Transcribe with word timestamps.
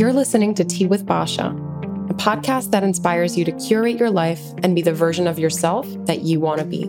You're 0.00 0.14
listening 0.14 0.54
to 0.54 0.64
Tea 0.64 0.86
with 0.86 1.04
Basha, 1.04 1.48
a 1.48 2.14
podcast 2.14 2.70
that 2.70 2.82
inspires 2.82 3.36
you 3.36 3.44
to 3.44 3.52
curate 3.52 3.98
your 3.98 4.08
life 4.08 4.40
and 4.62 4.74
be 4.74 4.80
the 4.80 4.94
version 4.94 5.26
of 5.26 5.38
yourself 5.38 5.86
that 6.06 6.22
you 6.22 6.40
want 6.40 6.58
to 6.58 6.64
be. 6.64 6.86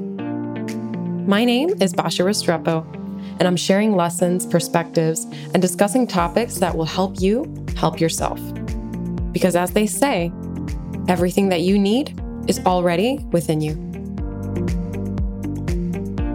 My 1.28 1.44
name 1.44 1.72
is 1.82 1.92
Basha 1.92 2.24
Restrepo, 2.24 2.86
and 3.38 3.42
I'm 3.42 3.58
sharing 3.58 3.98
lessons, 3.98 4.46
perspectives, 4.46 5.26
and 5.54 5.62
discussing 5.62 6.08
topics 6.08 6.56
that 6.60 6.74
will 6.74 6.86
help 6.86 7.20
you 7.20 7.54
help 7.76 8.00
yourself. 8.00 8.40
Because 9.34 9.58
as 9.58 9.72
they 9.72 9.88
say, 9.88 10.32
everything 11.10 11.50
that 11.50 11.60
you 11.60 11.78
need 11.78 12.18
is 12.48 12.62
already 12.66 13.18
within 13.34 13.60
you. 13.60 13.76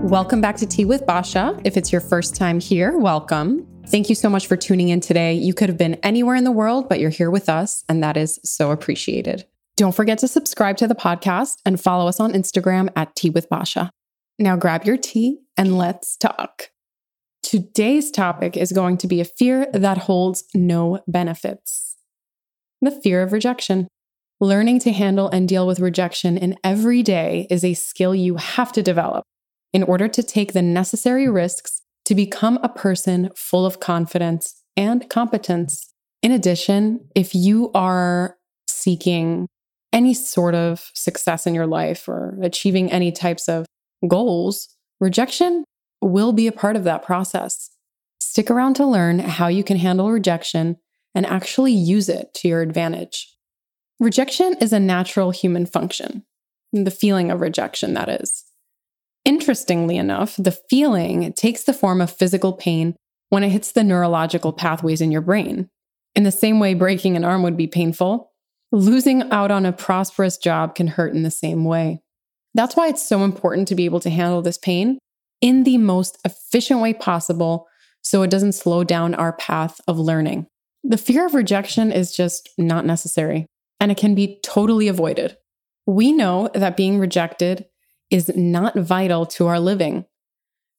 Welcome 0.03 0.43
back 0.43 0.59
to 0.59 0.67
Tea 0.67 0.85
with 0.85 1.07
Basha. 1.07 1.59
If 1.65 1.79
it's 1.79 1.91
your 1.91 2.03
first 2.03 2.37
time 2.37 2.61
here, 2.61 2.99
welcome. 2.99 3.67
Thank 3.89 4.09
you 4.09 4.15
so 4.15 4.29
much 4.29 4.47
for 4.47 4.57
tuning 4.57 4.89
in 4.89 5.01
today. 5.01 5.35
You 5.35 5.55
could 5.55 5.69
have 5.69 5.79
been 5.79 5.95
anywhere 6.03 6.35
in 6.35 6.45
the 6.45 6.53
world, 6.53 6.89
but 6.89 6.99
you're 6.99 7.09
here 7.09 7.31
with 7.31 7.49
us, 7.49 7.85
and 7.89 8.03
that 8.03 8.17
is 8.17 8.41
so 8.43 8.73
appreciated. 8.73 9.47
Don't 9.77 9.95
forget 9.95 10.19
to 10.19 10.29
subscribe 10.29 10.77
to 10.79 10.89
the 10.89 10.95
podcast 10.95 11.59
and 11.65 11.81
follow 11.81 12.09
us 12.09 12.19
on 12.19 12.33
Instagram 12.33 12.89
at 12.97 13.15
Tea 13.15 13.31
with 13.31 13.49
Basha. 13.49 13.91
Now 14.39 14.57
grab 14.57 14.85
your 14.85 14.97
tea 14.97 15.39
and 15.57 15.79
let's 15.79 16.17
talk. 16.17 16.71
Today's 17.43 18.11
topic 18.11 18.57
is 18.57 18.73
going 18.73 18.99
to 18.99 19.07
be 19.07 19.21
a 19.21 19.25
fear 19.25 19.69
that 19.73 19.99
holds 19.99 20.45
no 20.53 21.01
benefits 21.07 21.97
the 22.83 22.91
fear 22.91 23.23
of 23.23 23.33
rejection. 23.33 23.89
Learning 24.39 24.79
to 24.81 24.93
handle 24.93 25.29
and 25.29 25.49
deal 25.49 25.67
with 25.67 25.81
rejection 25.81 26.37
in 26.37 26.57
every 26.63 27.03
day 27.03 27.47
is 27.51 27.65
a 27.65 27.75
skill 27.75 28.15
you 28.15 28.37
have 28.37 28.71
to 28.73 28.83
develop 28.83 29.25
in 29.73 29.83
order 29.83 30.09
to 30.09 30.23
take 30.23 30.53
the 30.53 30.63
necessary 30.63 31.29
risks 31.29 31.83
to 32.07 32.15
become 32.15 32.59
a 32.63 32.69
person 32.69 33.31
full 33.37 33.67
of 33.67 33.81
confidence 33.81 34.63
and 34.77 35.09
competence. 35.11 35.93
In 36.23 36.33
addition, 36.33 37.09
if 37.15 37.35
you 37.35 37.71
are 37.75 38.37
seeking 38.69 39.49
any 39.93 40.15
sort 40.15 40.55
of 40.55 40.91
success 40.95 41.47
in 41.47 41.55
your 41.55 41.67
life 41.67 42.09
or 42.09 42.39
achieving 42.43 42.91
any 42.91 43.13
types 43.13 43.49
of 43.49 43.67
goals, 44.09 44.69
rejection 45.01 45.65
will 46.01 46.33
be 46.33 46.47
a 46.47 46.53
part 46.53 46.77
of 46.77 46.85
that 46.85 47.03
process. 47.03 47.71
Stick 48.21 48.51
around 48.51 48.75
to 48.75 48.87
learn 48.87 49.19
how 49.19 49.49
you 49.49 49.65
can 49.65 49.77
handle 49.77 50.11
rejection 50.11 50.77
and 51.15 51.27
actually 51.27 51.73
use 51.73 52.09
it 52.09 52.35
to 52.35 52.49
your 52.49 52.61
advantage. 52.61 53.35
Rejection 53.99 54.55
is 54.61 54.73
a 54.73 54.81
natural 54.81 55.31
human 55.31 55.65
function, 55.65 56.25
the 56.73 56.91
feeling 56.91 57.31
of 57.31 57.41
rejection, 57.41 57.95
that 57.95 58.09
is. 58.21 58.45
Interestingly 59.27 59.97
enough, 59.97 60.37
the 60.37 60.57
feeling 60.71 61.33
takes 61.33 61.65
the 61.65 61.73
form 61.73 62.01
of 62.01 62.13
physical 62.13 62.53
pain 62.53 62.95
when 63.29 63.43
it 63.43 63.49
hits 63.51 63.73
the 63.73 63.83
neurological 63.83 64.53
pathways 64.53 65.01
in 65.01 65.11
your 65.11 65.21
brain. 65.21 65.69
In 66.15 66.23
the 66.23 66.31
same 66.31 66.61
way 66.61 66.75
breaking 66.75 67.17
an 67.17 67.25
arm 67.25 67.43
would 67.43 67.57
be 67.57 67.67
painful, 67.67 68.31
losing 68.71 69.29
out 69.33 69.51
on 69.51 69.67
a 69.67 69.73
prosperous 69.73 70.39
job 70.39 70.77
can 70.77 70.87
hurt 70.87 71.13
in 71.13 71.25
the 71.25 71.31
same 71.33 71.65
way. 71.65 72.01
That's 72.55 72.77
why 72.77 72.87
it's 72.87 73.07
so 73.07 73.25
important 73.25 73.67
to 73.69 73.75
be 73.75 73.85
able 73.85 73.99
to 74.01 74.11
handle 74.11 74.43
this 74.43 74.59
pain 74.59 74.99
in 75.41 75.65
the 75.65 75.77
most 75.77 76.19
efficient 76.25 76.81
way 76.81 76.95
possible 76.95 77.67
so 78.03 78.23
it 78.23 78.31
doesn't 78.31 78.53
slow 78.53 78.85
down 78.85 79.13
our 79.17 79.33
path 79.33 79.81
of 79.89 79.99
learning. 79.99 80.47
The 80.85 80.97
fear 80.97 81.27
of 81.27 81.35
rejection 81.35 81.91
is 81.91 82.15
just 82.15 82.49
not 82.57 82.87
necessary, 82.87 83.47
and 83.81 83.91
it 83.91 83.99
can 83.99 84.15
be 84.15 84.39
totally 84.45 84.87
avoided. 84.87 85.37
We 85.85 86.13
know 86.13 86.49
that 86.55 86.77
being 86.77 87.01
rejected 87.01 87.67
is 88.11 88.35
not 88.37 88.77
vital 88.77 89.27
to 89.27 89.47
our 89.47 89.61
living. 89.61 90.05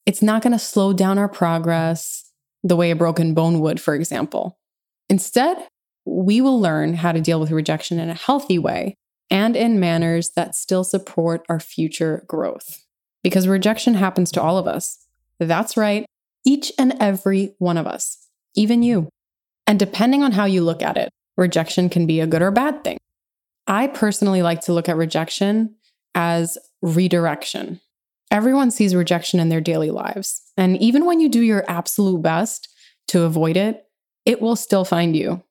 It's 0.06 0.22
not 0.22 0.42
going 0.42 0.53
to 0.53 0.59
slow 0.59 0.94
down 0.94 1.17
our 1.17 1.28
progress 1.28 2.31
the 2.64 2.75
way 2.75 2.92
a 2.92 2.95
broken 2.95 3.34
bone 3.34 3.59
would, 3.59 3.81
for 3.81 3.94
example. 3.94 4.58
Instead, 5.09 5.58
we 6.06 6.42
will 6.42 6.59
learn 6.59 6.95
how 6.95 7.11
to 7.11 7.22
deal 7.22 7.39
with 7.39 7.52
rejection 7.52 8.00
in 8.00 8.09
a 8.09 8.14
healthy 8.14 8.58
way 8.58 8.95
and 9.30 9.56
in 9.56 9.80
manners 9.80 10.31
that 10.31 10.56
still 10.56 10.84
support 10.84 11.46
our 11.50 11.59
future 11.59 12.24
growth. 12.28 12.85
Because 13.24 13.47
rejection 13.47 13.96
happens 13.96 14.31
to 14.31 14.41
all 14.41 14.57
of 14.57 14.68
us. 14.68 15.06
That's 15.40 15.75
right, 15.75 16.06
each 16.46 16.72
and 16.79 16.96
every 17.00 17.56
one 17.59 17.78
of 17.78 17.85
us, 17.85 18.28
even 18.56 18.84
you. 18.84 19.09
And 19.66 19.78
depending 19.78 20.23
on 20.23 20.31
how 20.31 20.46
you 20.46 20.62
look 20.62 20.81
at 20.81 20.97
it, 20.97 21.09
rejection 21.35 21.90
can 21.90 22.07
be 22.07 22.22
a 22.22 22.28
good 22.28 22.41
or 22.41 22.52
bad 22.52 22.84
thing. 22.84 22.97
I 23.68 23.88
personally 23.88 24.41
like 24.41 24.62
to 24.62 24.73
look 24.73 24.88
at 24.88 24.96
rejection 24.96 25.75
as 26.17 26.57
redirection. 26.81 27.79
Everyone 28.31 28.72
sees 28.72 28.95
rejection 28.95 29.39
in 29.39 29.50
their 29.50 29.61
daily 29.61 29.91
lives. 29.91 30.41
And 30.57 30.75
even 30.81 31.05
when 31.05 31.19
you 31.19 31.29
do 31.29 31.41
your 31.41 31.63
absolute 31.69 32.22
best 32.23 32.67
to 33.09 33.22
avoid 33.22 33.55
it, 33.55 33.85
it 34.25 34.41
will 34.41 34.55
still 34.55 34.83
find 34.83 35.16
you. 35.16 35.44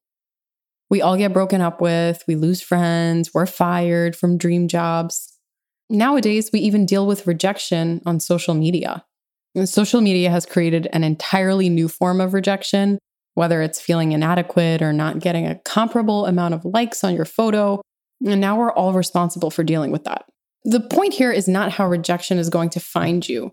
We 0.91 1.00
all 1.00 1.16
get 1.16 1.32
broken 1.32 1.60
up 1.60 1.81
with, 1.81 2.22
we 2.28 2.34
lose 2.34 2.60
friends, 2.60 3.32
we're 3.32 3.47
fired 3.47 4.16
from 4.16 4.38
dream 4.38 4.66
jobs. 4.66 5.38
Nowadays, 5.88 6.50
we 6.53 6.59
even 6.60 6.84
deal 6.84 7.06
with 7.06 7.28
rejection 7.28 8.03
on 8.04 8.19
social 8.19 8.54
media. 8.54 9.04
And 9.54 9.69
social 9.69 10.00
media 10.00 10.31
has 10.31 10.44
created 10.44 10.88
an 10.93 11.04
entirely 11.04 11.69
new 11.69 11.88
form 11.88 12.21
of 12.21 12.34
rejection, 12.34 12.98
whether 13.34 13.62
it's 13.62 13.81
feeling 13.81 14.12
inadequate 14.12 14.83
or 14.83 14.93
not 14.93 15.21
getting 15.21 15.47
a 15.47 15.60
comparable 15.60 16.27
amount 16.27 16.54
of 16.54 16.65
likes 16.65 17.04
on 17.04 17.15
your 17.15 17.25
photo. 17.25 17.81
And 18.27 18.41
now 18.41 18.59
we're 18.59 18.72
all 18.72 18.93
responsible 18.93 19.50
for 19.50 19.62
dealing 19.62 19.93
with 19.93 20.04
that. 20.04 20.27
The 20.69 20.81
point 20.81 21.15
here 21.15 21.31
is 21.31 21.47
not 21.47 21.71
how 21.71 21.87
rejection 21.87 22.38
is 22.38 22.50
going 22.50 22.71
to 22.71 22.81
find 22.81 23.27
you. 23.27 23.53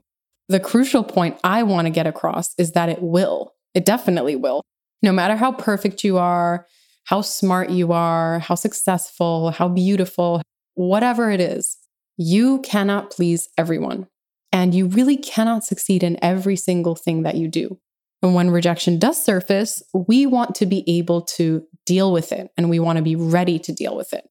The 0.50 0.60
crucial 0.60 1.04
point 1.04 1.40
I 1.44 1.62
want 1.62 1.86
to 1.86 1.92
get 1.92 2.08
across 2.08 2.56
is 2.58 2.72
that 2.72 2.90
it 2.90 3.04
will. 3.04 3.54
It 3.76 3.86
definitely 3.86 4.36
will. 4.36 4.64
No 5.04 5.12
matter 5.12 5.36
how 5.36 5.52
perfect 5.52 6.04
you 6.04 6.18
are, 6.18 6.66
how 7.04 7.22
smart 7.22 7.70
you 7.70 7.92
are, 7.92 8.40
how 8.40 8.56
successful, 8.56 9.52
how 9.52 9.68
beautiful, 9.68 10.42
whatever 10.74 11.30
it 11.30 11.40
is, 11.40 11.78
you 12.18 12.62
cannot 12.62 13.12
please 13.12 13.48
everyone. 13.60 14.08
And 14.52 14.74
you 14.74 14.88
really 14.88 15.18
cannot 15.18 15.64
succeed 15.64 16.02
in 16.02 16.18
every 16.24 16.56
single 16.56 16.96
thing 16.96 17.22
that 17.24 17.36
you 17.36 17.48
do. 17.48 17.80
And 18.24 18.34
when 18.34 18.50
rejection 18.50 18.98
does 18.98 19.24
surface, 19.24 19.84
we 19.94 20.26
want 20.26 20.56
to 20.56 20.66
be 20.66 20.84
able 20.88 21.22
to 21.22 21.64
deal 21.86 22.12
with 22.12 22.32
it 22.32 22.50
and 22.58 22.72
we 22.72 22.80
want 22.80 22.98
to 22.98 23.04
be 23.04 23.16
ready 23.16 23.60
to 23.60 23.72
deal 23.72 23.96
with 23.96 24.14
it. 24.14 24.28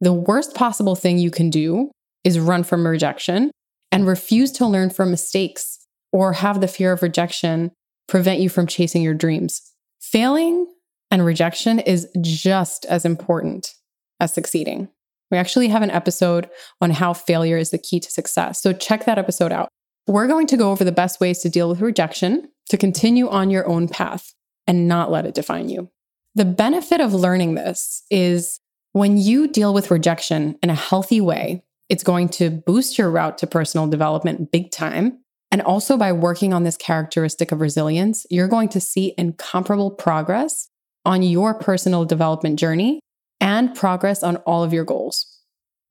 The 0.00 0.12
worst 0.12 0.54
possible 0.54 0.96
thing 0.96 1.18
you 1.18 1.30
can 1.30 1.48
do 1.48 1.92
is 2.24 2.38
run 2.38 2.64
from 2.64 2.86
rejection 2.86 3.50
and 3.92 4.06
refuse 4.06 4.50
to 4.52 4.66
learn 4.66 4.90
from 4.90 5.10
mistakes 5.10 5.78
or 6.12 6.32
have 6.32 6.60
the 6.60 6.68
fear 6.68 6.92
of 6.92 7.02
rejection 7.02 7.70
prevent 8.08 8.40
you 8.40 8.48
from 8.48 8.66
chasing 8.66 9.02
your 9.02 9.14
dreams. 9.14 9.62
Failing 10.00 10.66
and 11.10 11.24
rejection 11.24 11.78
is 11.78 12.08
just 12.20 12.84
as 12.86 13.04
important 13.04 13.74
as 14.20 14.32
succeeding. 14.34 14.88
We 15.30 15.38
actually 15.38 15.68
have 15.68 15.82
an 15.82 15.90
episode 15.90 16.48
on 16.80 16.90
how 16.90 17.12
failure 17.12 17.56
is 17.56 17.70
the 17.70 17.78
key 17.78 18.00
to 18.00 18.10
success. 18.10 18.62
So 18.62 18.72
check 18.72 19.04
that 19.04 19.18
episode 19.18 19.52
out. 19.52 19.68
We're 20.06 20.28
going 20.28 20.46
to 20.48 20.56
go 20.56 20.70
over 20.70 20.84
the 20.84 20.92
best 20.92 21.20
ways 21.20 21.40
to 21.40 21.48
deal 21.48 21.68
with 21.68 21.80
rejection 21.80 22.48
to 22.68 22.76
continue 22.76 23.28
on 23.28 23.50
your 23.50 23.66
own 23.66 23.88
path 23.88 24.34
and 24.66 24.86
not 24.86 25.10
let 25.10 25.26
it 25.26 25.34
define 25.34 25.68
you. 25.68 25.90
The 26.34 26.44
benefit 26.44 27.00
of 27.00 27.14
learning 27.14 27.54
this 27.54 28.02
is 28.10 28.60
when 28.92 29.16
you 29.16 29.48
deal 29.48 29.72
with 29.72 29.90
rejection 29.90 30.58
in 30.62 30.70
a 30.70 30.74
healthy 30.74 31.20
way, 31.20 31.64
it's 31.88 32.02
going 32.02 32.28
to 32.30 32.50
boost 32.50 32.98
your 32.98 33.10
route 33.10 33.38
to 33.38 33.46
personal 33.46 33.86
development 33.86 34.50
big 34.50 34.70
time. 34.70 35.20
And 35.50 35.62
also 35.62 35.96
by 35.96 36.12
working 36.12 36.52
on 36.52 36.64
this 36.64 36.76
characteristic 36.76 37.52
of 37.52 37.60
resilience, 37.60 38.26
you're 38.30 38.48
going 38.48 38.68
to 38.70 38.80
see 38.80 39.14
incomparable 39.16 39.90
progress 39.90 40.68
on 41.04 41.22
your 41.22 41.54
personal 41.54 42.04
development 42.04 42.58
journey 42.58 43.00
and 43.40 43.74
progress 43.74 44.22
on 44.22 44.36
all 44.38 44.64
of 44.64 44.72
your 44.72 44.84
goals. 44.84 45.26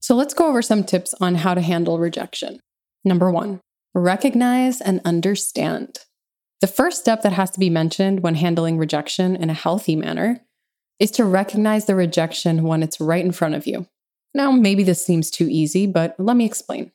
So 0.01 0.15
let's 0.15 0.33
go 0.33 0.47
over 0.47 0.61
some 0.61 0.83
tips 0.83 1.13
on 1.21 1.35
how 1.35 1.53
to 1.53 1.61
handle 1.61 1.99
rejection. 1.99 2.59
Number 3.05 3.31
one, 3.31 3.61
recognize 3.93 4.81
and 4.81 4.99
understand. 5.05 5.99
The 6.59 6.67
first 6.67 6.99
step 6.99 7.21
that 7.21 7.33
has 7.33 7.51
to 7.51 7.59
be 7.59 7.69
mentioned 7.69 8.21
when 8.21 8.35
handling 8.35 8.78
rejection 8.78 9.35
in 9.35 9.49
a 9.49 9.53
healthy 9.53 9.96
manner 9.96 10.41
is 10.99 11.11
to 11.11 11.25
recognize 11.25 11.85
the 11.85 11.96
rejection 11.96 12.63
when 12.63 12.84
it's 12.84 12.99
right 12.99 13.23
in 13.23 13.31
front 13.31 13.55
of 13.55 13.67
you. 13.67 13.87
Now, 14.34 14.52
maybe 14.52 14.84
this 14.84 15.06
seems 15.06 15.30
too 15.30 15.47
easy, 15.50 15.85
but 15.85 16.16
let 16.18 16.35
me 16.35 16.46
explain. 16.46 16.91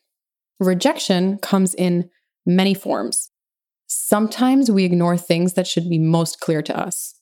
Rejection 0.61 1.39
comes 1.39 1.75
in 1.75 2.11
many 2.45 2.75
forms. 2.75 3.31
Sometimes 3.87 4.71
we 4.71 4.85
ignore 4.85 5.17
things 5.17 5.55
that 5.55 5.67
should 5.67 5.89
be 5.89 5.99
most 5.99 6.41
clear 6.41 6.63
to 6.63 6.77
us, 6.79 7.15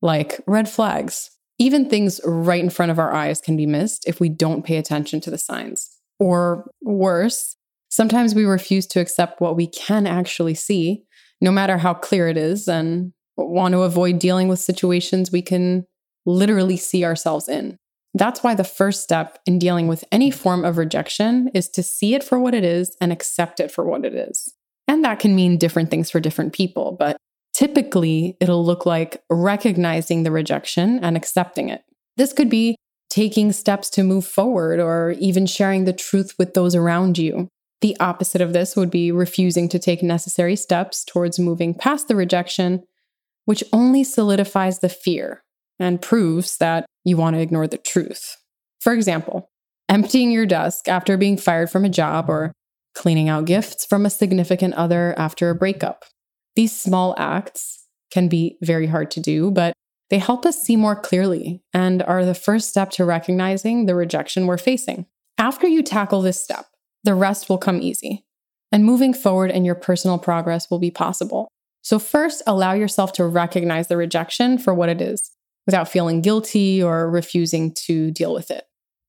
like 0.00 0.40
red 0.46 0.68
flags. 0.68 1.30
Even 1.58 1.88
things 1.88 2.20
right 2.24 2.62
in 2.62 2.70
front 2.70 2.92
of 2.92 2.98
our 2.98 3.12
eyes 3.12 3.40
can 3.40 3.56
be 3.56 3.66
missed 3.66 4.06
if 4.06 4.20
we 4.20 4.28
don't 4.28 4.64
pay 4.64 4.76
attention 4.76 5.20
to 5.22 5.30
the 5.30 5.38
signs. 5.38 5.90
Or 6.18 6.70
worse, 6.82 7.56
sometimes 7.88 8.34
we 8.34 8.44
refuse 8.44 8.86
to 8.88 9.00
accept 9.00 9.40
what 9.40 9.56
we 9.56 9.66
can 9.66 10.06
actually 10.06 10.54
see, 10.54 11.04
no 11.40 11.50
matter 11.50 11.78
how 11.78 11.94
clear 11.94 12.28
it 12.28 12.36
is, 12.36 12.68
and 12.68 13.12
want 13.36 13.72
to 13.72 13.82
avoid 13.82 14.18
dealing 14.18 14.48
with 14.48 14.58
situations 14.58 15.32
we 15.32 15.42
can 15.42 15.86
literally 16.24 16.76
see 16.76 17.04
ourselves 17.04 17.48
in. 17.48 17.78
That's 18.16 18.42
why 18.42 18.54
the 18.54 18.64
first 18.64 19.02
step 19.02 19.38
in 19.46 19.58
dealing 19.58 19.88
with 19.88 20.04
any 20.10 20.30
form 20.30 20.64
of 20.64 20.78
rejection 20.78 21.50
is 21.54 21.68
to 21.70 21.82
see 21.82 22.14
it 22.14 22.24
for 22.24 22.38
what 22.38 22.54
it 22.54 22.64
is 22.64 22.96
and 23.00 23.12
accept 23.12 23.60
it 23.60 23.70
for 23.70 23.84
what 23.84 24.04
it 24.04 24.14
is. 24.14 24.54
And 24.88 25.04
that 25.04 25.18
can 25.18 25.34
mean 25.34 25.58
different 25.58 25.90
things 25.90 26.10
for 26.10 26.20
different 26.20 26.52
people. 26.52 26.96
But 26.98 27.16
Typically, 27.56 28.36
it'll 28.38 28.66
look 28.66 28.84
like 28.84 29.22
recognizing 29.30 30.24
the 30.24 30.30
rejection 30.30 31.02
and 31.02 31.16
accepting 31.16 31.70
it. 31.70 31.84
This 32.18 32.34
could 32.34 32.50
be 32.50 32.76
taking 33.08 33.50
steps 33.50 33.88
to 33.88 34.02
move 34.02 34.26
forward 34.26 34.78
or 34.78 35.12
even 35.12 35.46
sharing 35.46 35.86
the 35.86 35.94
truth 35.94 36.34
with 36.38 36.52
those 36.52 36.74
around 36.74 37.16
you. 37.16 37.48
The 37.80 37.96
opposite 37.98 38.42
of 38.42 38.52
this 38.52 38.76
would 38.76 38.90
be 38.90 39.10
refusing 39.10 39.70
to 39.70 39.78
take 39.78 40.02
necessary 40.02 40.54
steps 40.54 41.02
towards 41.02 41.38
moving 41.38 41.72
past 41.72 42.08
the 42.08 42.14
rejection, 42.14 42.82
which 43.46 43.64
only 43.72 44.04
solidifies 44.04 44.80
the 44.80 44.90
fear 44.90 45.42
and 45.78 46.02
proves 46.02 46.58
that 46.58 46.86
you 47.04 47.16
want 47.16 47.36
to 47.36 47.42
ignore 47.42 47.66
the 47.66 47.78
truth. 47.78 48.36
For 48.80 48.92
example, 48.92 49.50
emptying 49.88 50.30
your 50.30 50.46
desk 50.46 50.88
after 50.88 51.16
being 51.16 51.36
fired 51.36 51.70
from 51.70 51.84
a 51.84 51.90
job 51.90 52.28
or 52.28 52.52
cleaning 52.94 53.28
out 53.28 53.44
gifts 53.44 53.84
from 53.84 54.06
a 54.06 54.10
significant 54.10 54.74
other 54.74 55.14
after 55.18 55.50
a 55.50 55.54
breakup. 55.54 56.04
These 56.56 56.74
small 56.74 57.14
acts 57.18 57.86
can 58.10 58.28
be 58.28 58.56
very 58.62 58.86
hard 58.86 59.10
to 59.12 59.20
do, 59.20 59.50
but 59.50 59.74
they 60.08 60.18
help 60.18 60.46
us 60.46 60.62
see 60.62 60.76
more 60.76 60.96
clearly 60.96 61.62
and 61.74 62.02
are 62.02 62.24
the 62.24 62.34
first 62.34 62.70
step 62.70 62.90
to 62.92 63.04
recognizing 63.04 63.86
the 63.86 63.94
rejection 63.94 64.46
we're 64.46 64.56
facing. 64.56 65.06
After 65.36 65.66
you 65.66 65.82
tackle 65.82 66.22
this 66.22 66.42
step, 66.42 66.66
the 67.04 67.14
rest 67.14 67.48
will 67.48 67.58
come 67.58 67.82
easy, 67.82 68.24
and 68.72 68.84
moving 68.84 69.12
forward 69.12 69.50
in 69.50 69.64
your 69.64 69.74
personal 69.74 70.18
progress 70.18 70.70
will 70.70 70.78
be 70.78 70.90
possible. 70.90 71.48
So, 71.82 71.98
first, 71.98 72.42
allow 72.46 72.72
yourself 72.72 73.12
to 73.14 73.26
recognize 73.26 73.88
the 73.88 73.96
rejection 73.96 74.58
for 74.58 74.74
what 74.74 74.88
it 74.88 75.00
is 75.00 75.30
without 75.66 75.88
feeling 75.88 76.22
guilty 76.22 76.82
or 76.82 77.10
refusing 77.10 77.74
to 77.74 78.10
deal 78.10 78.32
with 78.32 78.50
it. 78.50 78.64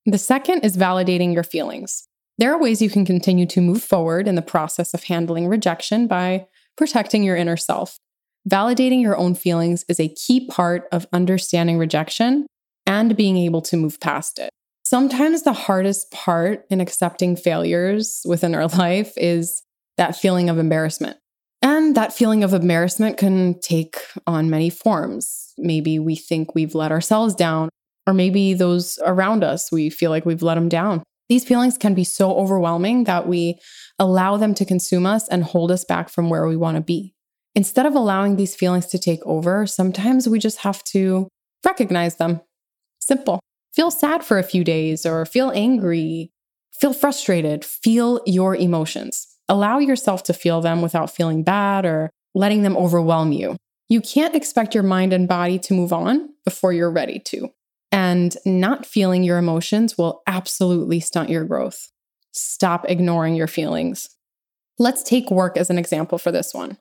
The 0.05 0.17
second 0.17 0.61
is 0.61 0.77
validating 0.77 1.33
your 1.33 1.43
feelings. 1.43 2.07
There 2.37 2.51
are 2.51 2.59
ways 2.59 2.81
you 2.81 2.89
can 2.89 3.05
continue 3.05 3.45
to 3.47 3.61
move 3.61 3.83
forward 3.83 4.27
in 4.27 4.35
the 4.35 4.41
process 4.41 4.93
of 4.93 5.03
handling 5.03 5.47
rejection 5.47 6.07
by 6.07 6.45
protecting 6.77 7.23
your 7.23 7.35
inner 7.35 7.57
self. 7.57 7.97
Validating 8.49 9.01
your 9.01 9.17
own 9.17 9.35
feelings 9.35 9.83
is 9.89 9.99
a 9.99 10.13
key 10.13 10.47
part 10.47 10.87
of 10.91 11.07
understanding 11.11 11.77
rejection 11.77 12.45
and 12.85 13.17
being 13.17 13.37
able 13.37 13.61
to 13.63 13.75
move 13.75 13.99
past 13.99 14.39
it. 14.39 14.49
Sometimes 14.85 15.43
the 15.43 15.51
hardest 15.51 16.11
part 16.11 16.65
in 16.69 16.79
accepting 16.79 17.35
failures 17.35 18.21
within 18.25 18.55
our 18.55 18.67
life 18.77 19.11
is 19.17 19.63
that 19.97 20.15
feeling 20.15 20.49
of 20.49 20.57
embarrassment. 20.57 21.17
And 21.61 21.95
that 21.95 22.13
feeling 22.13 22.43
of 22.43 22.53
embarrassment 22.53 23.17
can 23.17 23.59
take 23.59 23.97
on 24.25 24.49
many 24.49 24.69
forms. 24.69 25.53
Maybe 25.57 25.99
we 25.99 26.15
think 26.15 26.53
we've 26.53 26.75
let 26.75 26.91
ourselves 26.91 27.33
down, 27.33 27.69
or 28.05 28.13
maybe 28.13 28.53
those 28.53 28.99
around 29.05 29.43
us, 29.43 29.71
we 29.71 29.89
feel 29.89 30.11
like 30.11 30.25
we've 30.25 30.43
let 30.43 30.55
them 30.55 30.69
down. 30.69 31.03
These 31.29 31.45
feelings 31.45 31.77
can 31.77 31.93
be 31.93 32.03
so 32.03 32.37
overwhelming 32.37 33.03
that 33.03 33.27
we 33.27 33.59
allow 33.99 34.37
them 34.37 34.53
to 34.55 34.65
consume 34.65 35.05
us 35.05 35.27
and 35.27 35.43
hold 35.43 35.71
us 35.71 35.83
back 35.83 36.09
from 36.09 36.29
where 36.29 36.47
we 36.47 36.55
want 36.55 36.75
to 36.75 36.81
be. 36.81 37.13
Instead 37.53 37.85
of 37.85 37.95
allowing 37.95 38.35
these 38.35 38.55
feelings 38.55 38.85
to 38.87 38.99
take 38.99 39.19
over, 39.25 39.65
sometimes 39.65 40.29
we 40.29 40.39
just 40.39 40.59
have 40.59 40.83
to 40.85 41.27
recognize 41.65 42.17
them. 42.17 42.39
Simple. 42.99 43.39
Feel 43.73 43.91
sad 43.91 44.23
for 44.23 44.37
a 44.37 44.43
few 44.43 44.63
days 44.63 45.05
or 45.05 45.25
feel 45.25 45.51
angry, 45.51 46.31
feel 46.71 46.93
frustrated, 46.93 47.65
feel 47.65 48.21
your 48.25 48.55
emotions. 48.55 49.27
Allow 49.49 49.79
yourself 49.79 50.23
to 50.23 50.33
feel 50.33 50.61
them 50.61 50.81
without 50.81 51.11
feeling 51.11 51.43
bad 51.43 51.85
or 51.85 52.09
letting 52.35 52.63
them 52.63 52.77
overwhelm 52.77 53.31
you. 53.31 53.55
You 53.89 54.01
can't 54.01 54.35
expect 54.35 54.73
your 54.73 54.83
mind 54.83 55.13
and 55.13 55.27
body 55.27 55.57
to 55.59 55.73
move 55.73 55.93
on 55.93 56.29
before 56.43 56.73
you're 56.73 56.91
ready 56.91 57.19
to. 57.19 57.49
And 57.91 58.35
not 58.45 58.85
feeling 58.85 59.23
your 59.23 59.37
emotions 59.37 59.97
will 59.97 60.21
absolutely 60.27 60.99
stunt 60.99 61.29
your 61.29 61.45
growth. 61.45 61.89
Stop 62.33 62.85
ignoring 62.89 63.35
your 63.35 63.47
feelings. 63.47 64.09
Let's 64.77 65.03
take 65.03 65.31
work 65.31 65.57
as 65.57 65.69
an 65.69 65.79
example 65.79 66.17
for 66.17 66.31
this 66.31 66.53
one. 66.53 66.77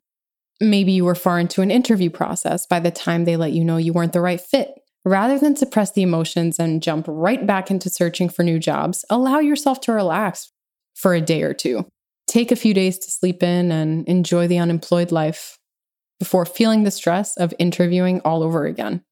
Maybe 0.60 0.92
you 0.92 1.04
were 1.04 1.14
far 1.14 1.38
into 1.38 1.62
an 1.62 1.70
interview 1.70 2.10
process 2.10 2.66
by 2.66 2.80
the 2.80 2.90
time 2.90 3.24
they 3.24 3.36
let 3.36 3.52
you 3.52 3.64
know 3.64 3.76
you 3.76 3.92
weren't 3.92 4.12
the 4.12 4.20
right 4.20 4.40
fit. 4.40 4.70
Rather 5.04 5.38
than 5.38 5.54
suppress 5.54 5.92
the 5.92 6.02
emotions 6.02 6.58
and 6.58 6.82
jump 6.82 7.06
right 7.08 7.46
back 7.46 7.70
into 7.70 7.88
searching 7.88 8.28
for 8.28 8.42
new 8.42 8.58
jobs, 8.58 9.04
allow 9.08 9.38
yourself 9.38 9.80
to 9.82 9.92
relax 9.92 10.50
for 10.94 11.14
a 11.14 11.20
day 11.20 11.42
or 11.42 11.54
two. 11.54 11.86
Take 12.26 12.50
a 12.50 12.56
few 12.56 12.74
days 12.74 12.98
to 12.98 13.10
sleep 13.10 13.42
in 13.42 13.70
and 13.70 14.06
enjoy 14.08 14.48
the 14.48 14.58
unemployed 14.58 15.12
life 15.12 15.58
before 16.18 16.46
feeling 16.46 16.82
the 16.82 16.90
stress 16.90 17.36
of 17.36 17.54
interviewing 17.58 18.20
all 18.24 18.42
over 18.42 18.66
again. 18.66 19.02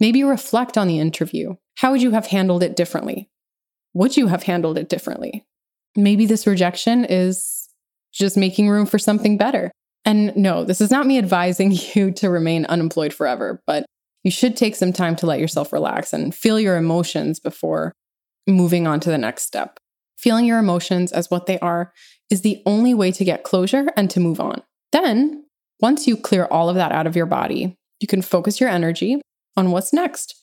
Maybe 0.00 0.24
reflect 0.24 0.76
on 0.76 0.88
the 0.88 0.98
interview. 0.98 1.54
How 1.76 1.92
would 1.92 2.02
you 2.02 2.10
have 2.12 2.26
handled 2.26 2.62
it 2.62 2.76
differently? 2.76 3.30
Would 3.94 4.16
you 4.16 4.26
have 4.26 4.42
handled 4.42 4.76
it 4.76 4.88
differently? 4.88 5.44
Maybe 5.96 6.26
this 6.26 6.46
rejection 6.46 7.04
is 7.04 7.68
just 8.12 8.36
making 8.36 8.68
room 8.68 8.86
for 8.86 8.98
something 8.98 9.36
better. 9.36 9.70
And 10.04 10.34
no, 10.36 10.64
this 10.64 10.80
is 10.80 10.90
not 10.90 11.06
me 11.06 11.18
advising 11.18 11.72
you 11.94 12.10
to 12.12 12.30
remain 12.30 12.66
unemployed 12.66 13.12
forever, 13.12 13.62
but 13.66 13.86
you 14.24 14.30
should 14.30 14.56
take 14.56 14.74
some 14.74 14.92
time 14.92 15.16
to 15.16 15.26
let 15.26 15.38
yourself 15.38 15.72
relax 15.72 16.12
and 16.12 16.34
feel 16.34 16.58
your 16.58 16.76
emotions 16.76 17.38
before 17.38 17.92
moving 18.46 18.86
on 18.86 19.00
to 19.00 19.10
the 19.10 19.18
next 19.18 19.44
step. 19.44 19.78
Feeling 20.24 20.46
your 20.46 20.58
emotions 20.58 21.12
as 21.12 21.30
what 21.30 21.44
they 21.44 21.58
are 21.58 21.92
is 22.30 22.40
the 22.40 22.62
only 22.64 22.94
way 22.94 23.12
to 23.12 23.26
get 23.26 23.44
closure 23.44 23.88
and 23.94 24.08
to 24.08 24.20
move 24.20 24.40
on. 24.40 24.62
Then, 24.90 25.44
once 25.80 26.06
you 26.06 26.16
clear 26.16 26.46
all 26.46 26.70
of 26.70 26.76
that 26.76 26.92
out 26.92 27.06
of 27.06 27.14
your 27.14 27.26
body, 27.26 27.76
you 28.00 28.08
can 28.08 28.22
focus 28.22 28.58
your 28.58 28.70
energy 28.70 29.20
on 29.54 29.70
what's 29.70 29.92
next 29.92 30.34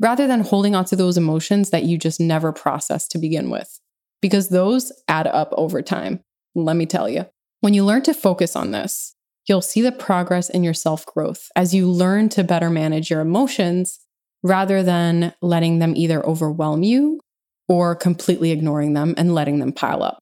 rather 0.00 0.26
than 0.26 0.40
holding 0.40 0.74
on 0.74 0.86
to 0.86 0.96
those 0.96 1.16
emotions 1.16 1.70
that 1.70 1.84
you 1.84 1.96
just 1.96 2.18
never 2.18 2.52
processed 2.52 3.12
to 3.12 3.18
begin 3.18 3.48
with, 3.48 3.78
because 4.20 4.48
those 4.48 4.90
add 5.06 5.28
up 5.28 5.50
over 5.52 5.82
time. 5.82 6.18
Let 6.56 6.74
me 6.74 6.84
tell 6.84 7.08
you. 7.08 7.24
When 7.60 7.74
you 7.74 7.84
learn 7.84 8.02
to 8.02 8.14
focus 8.14 8.56
on 8.56 8.72
this, 8.72 9.14
you'll 9.46 9.62
see 9.62 9.82
the 9.82 9.92
progress 9.92 10.50
in 10.50 10.64
your 10.64 10.74
self 10.74 11.06
growth 11.06 11.48
as 11.54 11.72
you 11.72 11.88
learn 11.88 12.28
to 12.30 12.42
better 12.42 12.70
manage 12.70 13.08
your 13.08 13.20
emotions 13.20 14.00
rather 14.42 14.82
than 14.82 15.32
letting 15.40 15.78
them 15.78 15.94
either 15.94 16.26
overwhelm 16.26 16.82
you 16.82 17.20
or 17.68 17.94
completely 17.94 18.50
ignoring 18.50 18.94
them 18.94 19.14
and 19.16 19.34
letting 19.34 19.58
them 19.58 19.72
pile 19.72 20.02
up. 20.02 20.18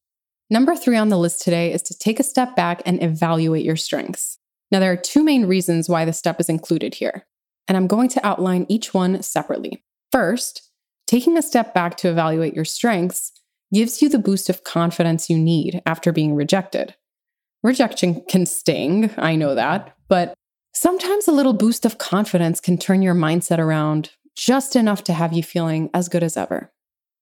Number 0.50 0.76
three 0.76 0.96
on 0.96 1.08
the 1.08 1.18
list 1.18 1.42
today 1.42 1.72
is 1.72 1.82
to 1.82 1.98
take 1.98 2.20
a 2.20 2.24
step 2.24 2.54
back 2.54 2.82
and 2.86 3.02
evaluate 3.02 3.64
your 3.64 3.76
strengths. 3.76 4.38
Now, 4.70 4.80
there 4.80 4.92
are 4.92 4.96
two 4.96 5.22
main 5.22 5.46
reasons 5.46 5.88
why 5.88 6.04
this 6.04 6.18
step 6.18 6.40
is 6.40 6.48
included 6.48 6.94
here 6.94 7.24
and 7.68 7.76
I'm 7.76 7.86
going 7.86 8.08
to 8.10 8.26
outline 8.26 8.66
each 8.68 8.94
one 8.94 9.22
separately. 9.22 9.82
First, 10.12 10.70
taking 11.06 11.36
a 11.36 11.42
step 11.42 11.74
back 11.74 11.96
to 11.98 12.08
evaluate 12.08 12.54
your 12.54 12.64
strengths 12.64 13.32
gives 13.72 14.00
you 14.00 14.08
the 14.08 14.18
boost 14.18 14.48
of 14.48 14.64
confidence 14.64 15.28
you 15.28 15.38
need 15.38 15.82
after 15.86 16.12
being 16.12 16.34
rejected. 16.34 16.94
Rejection 17.62 18.22
can 18.28 18.46
sting, 18.46 19.10
I 19.16 19.34
know 19.34 19.54
that, 19.54 19.96
but 20.08 20.34
sometimes 20.72 21.26
a 21.26 21.32
little 21.32 21.52
boost 21.52 21.84
of 21.84 21.98
confidence 21.98 22.60
can 22.60 22.78
turn 22.78 23.02
your 23.02 23.14
mindset 23.14 23.58
around 23.58 24.10
just 24.36 24.76
enough 24.76 25.02
to 25.04 25.12
have 25.12 25.32
you 25.32 25.42
feeling 25.42 25.90
as 25.92 26.08
good 26.08 26.22
as 26.22 26.36
ever. 26.36 26.70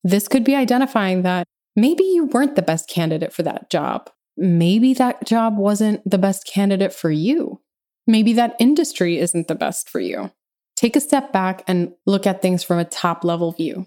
This 0.05 0.29
could 0.29 0.45
be 0.45 0.55
identifying 0.55 1.23
that 1.23 1.47
maybe 1.75 2.05
you 2.05 2.27
weren't 2.27 2.57
the 2.57 2.63
best 2.63 2.89
candidate 2.89 3.33
for 3.33 3.43
that 3.43 3.71
job. 3.71 4.11
Maybe 4.37 4.93
that 4.95 5.27
job 5.27 5.57
wasn't 5.57 6.09
the 6.09 6.19
best 6.19 6.47
candidate 6.47 6.93
for 6.93 7.11
you. 7.11 7.61
Maybe 8.07 8.35
that 8.35 8.55
industry 8.61 9.19
isn't 9.19 9.49
the 9.49 9.55
best 9.55 9.89
for 9.89 10.01
you. 10.01 10.31
Take 10.77 10.95
a 10.95 11.01
step 11.01 11.33
back 11.33 11.63
and 11.67 11.93
look 12.05 12.27
at 12.27 12.43
things 12.43 12.63
from 12.63 12.79
a 12.79 12.85
top 12.85 13.25
level 13.25 13.53
view. 13.53 13.87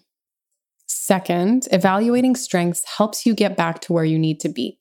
Second, 0.88 1.68
evaluating 1.72 2.36
strengths 2.36 2.84
helps 2.98 3.26
you 3.26 3.36
get 3.36 3.56
back 3.56 3.82
to 3.82 3.94
where 3.94 4.06
you 4.06 4.18
need 4.18 4.40
to 4.40 4.50
be. 4.50 4.80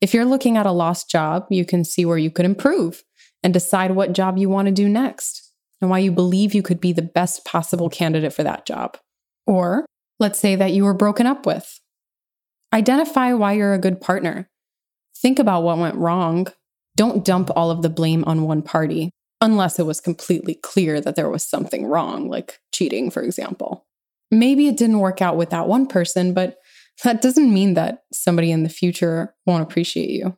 If 0.00 0.14
you're 0.14 0.24
looking 0.24 0.56
at 0.56 0.66
a 0.66 0.72
lost 0.72 1.10
job, 1.10 1.46
you 1.50 1.64
can 1.64 1.84
see 1.84 2.04
where 2.04 2.18
you 2.18 2.30
could 2.30 2.44
improve 2.44 3.02
and 3.42 3.52
decide 3.52 3.92
what 3.92 4.12
job 4.12 4.38
you 4.38 4.48
want 4.48 4.66
to 4.66 4.72
do 4.72 4.88
next 4.88 5.50
and 5.80 5.90
why 5.90 5.98
you 5.98 6.12
believe 6.12 6.54
you 6.54 6.62
could 6.62 6.80
be 6.80 6.92
the 6.92 7.02
best 7.02 7.44
possible 7.44 7.88
candidate 7.88 8.32
for 8.32 8.44
that 8.44 8.66
job. 8.66 8.96
Or 9.46 9.86
let's 10.18 10.38
say 10.38 10.56
that 10.56 10.72
you 10.72 10.84
were 10.84 10.94
broken 10.94 11.26
up 11.26 11.46
with. 11.46 11.80
Identify 12.72 13.32
why 13.34 13.52
you're 13.52 13.74
a 13.74 13.78
good 13.78 14.00
partner. 14.00 14.48
Think 15.16 15.38
about 15.38 15.62
what 15.62 15.78
went 15.78 15.96
wrong 15.96 16.48
don't 16.96 17.24
dump 17.24 17.50
all 17.56 17.70
of 17.70 17.82
the 17.82 17.88
blame 17.88 18.24
on 18.26 18.42
one 18.42 18.62
party 18.62 19.10
unless 19.40 19.78
it 19.78 19.86
was 19.86 20.00
completely 20.00 20.54
clear 20.54 21.00
that 21.00 21.16
there 21.16 21.30
was 21.30 21.42
something 21.42 21.86
wrong, 21.86 22.28
like 22.28 22.60
cheating, 22.72 23.10
for 23.10 23.22
example. 23.22 23.86
Maybe 24.30 24.68
it 24.68 24.76
didn't 24.76 25.00
work 25.00 25.20
out 25.20 25.36
with 25.36 25.50
that 25.50 25.68
one 25.68 25.86
person, 25.86 26.32
but 26.32 26.58
that 27.04 27.22
doesn't 27.22 27.52
mean 27.52 27.74
that 27.74 28.04
somebody 28.12 28.50
in 28.50 28.62
the 28.62 28.68
future 28.68 29.34
won't 29.46 29.62
appreciate 29.62 30.10
you. 30.10 30.36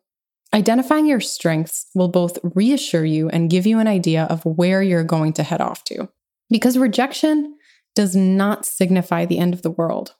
Identifying 0.54 1.06
your 1.06 1.20
strengths 1.20 1.86
will 1.94 2.08
both 2.08 2.38
reassure 2.54 3.04
you 3.04 3.28
and 3.28 3.50
give 3.50 3.66
you 3.66 3.78
an 3.78 3.88
idea 3.88 4.24
of 4.24 4.44
where 4.44 4.82
you're 4.82 5.04
going 5.04 5.32
to 5.34 5.42
head 5.42 5.60
off 5.60 5.84
to. 5.84 6.08
Because 6.48 6.78
rejection 6.78 7.56
does 7.94 8.16
not 8.16 8.66
signify 8.66 9.24
the 9.24 9.38
end 9.38 9.54
of 9.54 9.62
the 9.62 9.70
world. 9.70 10.14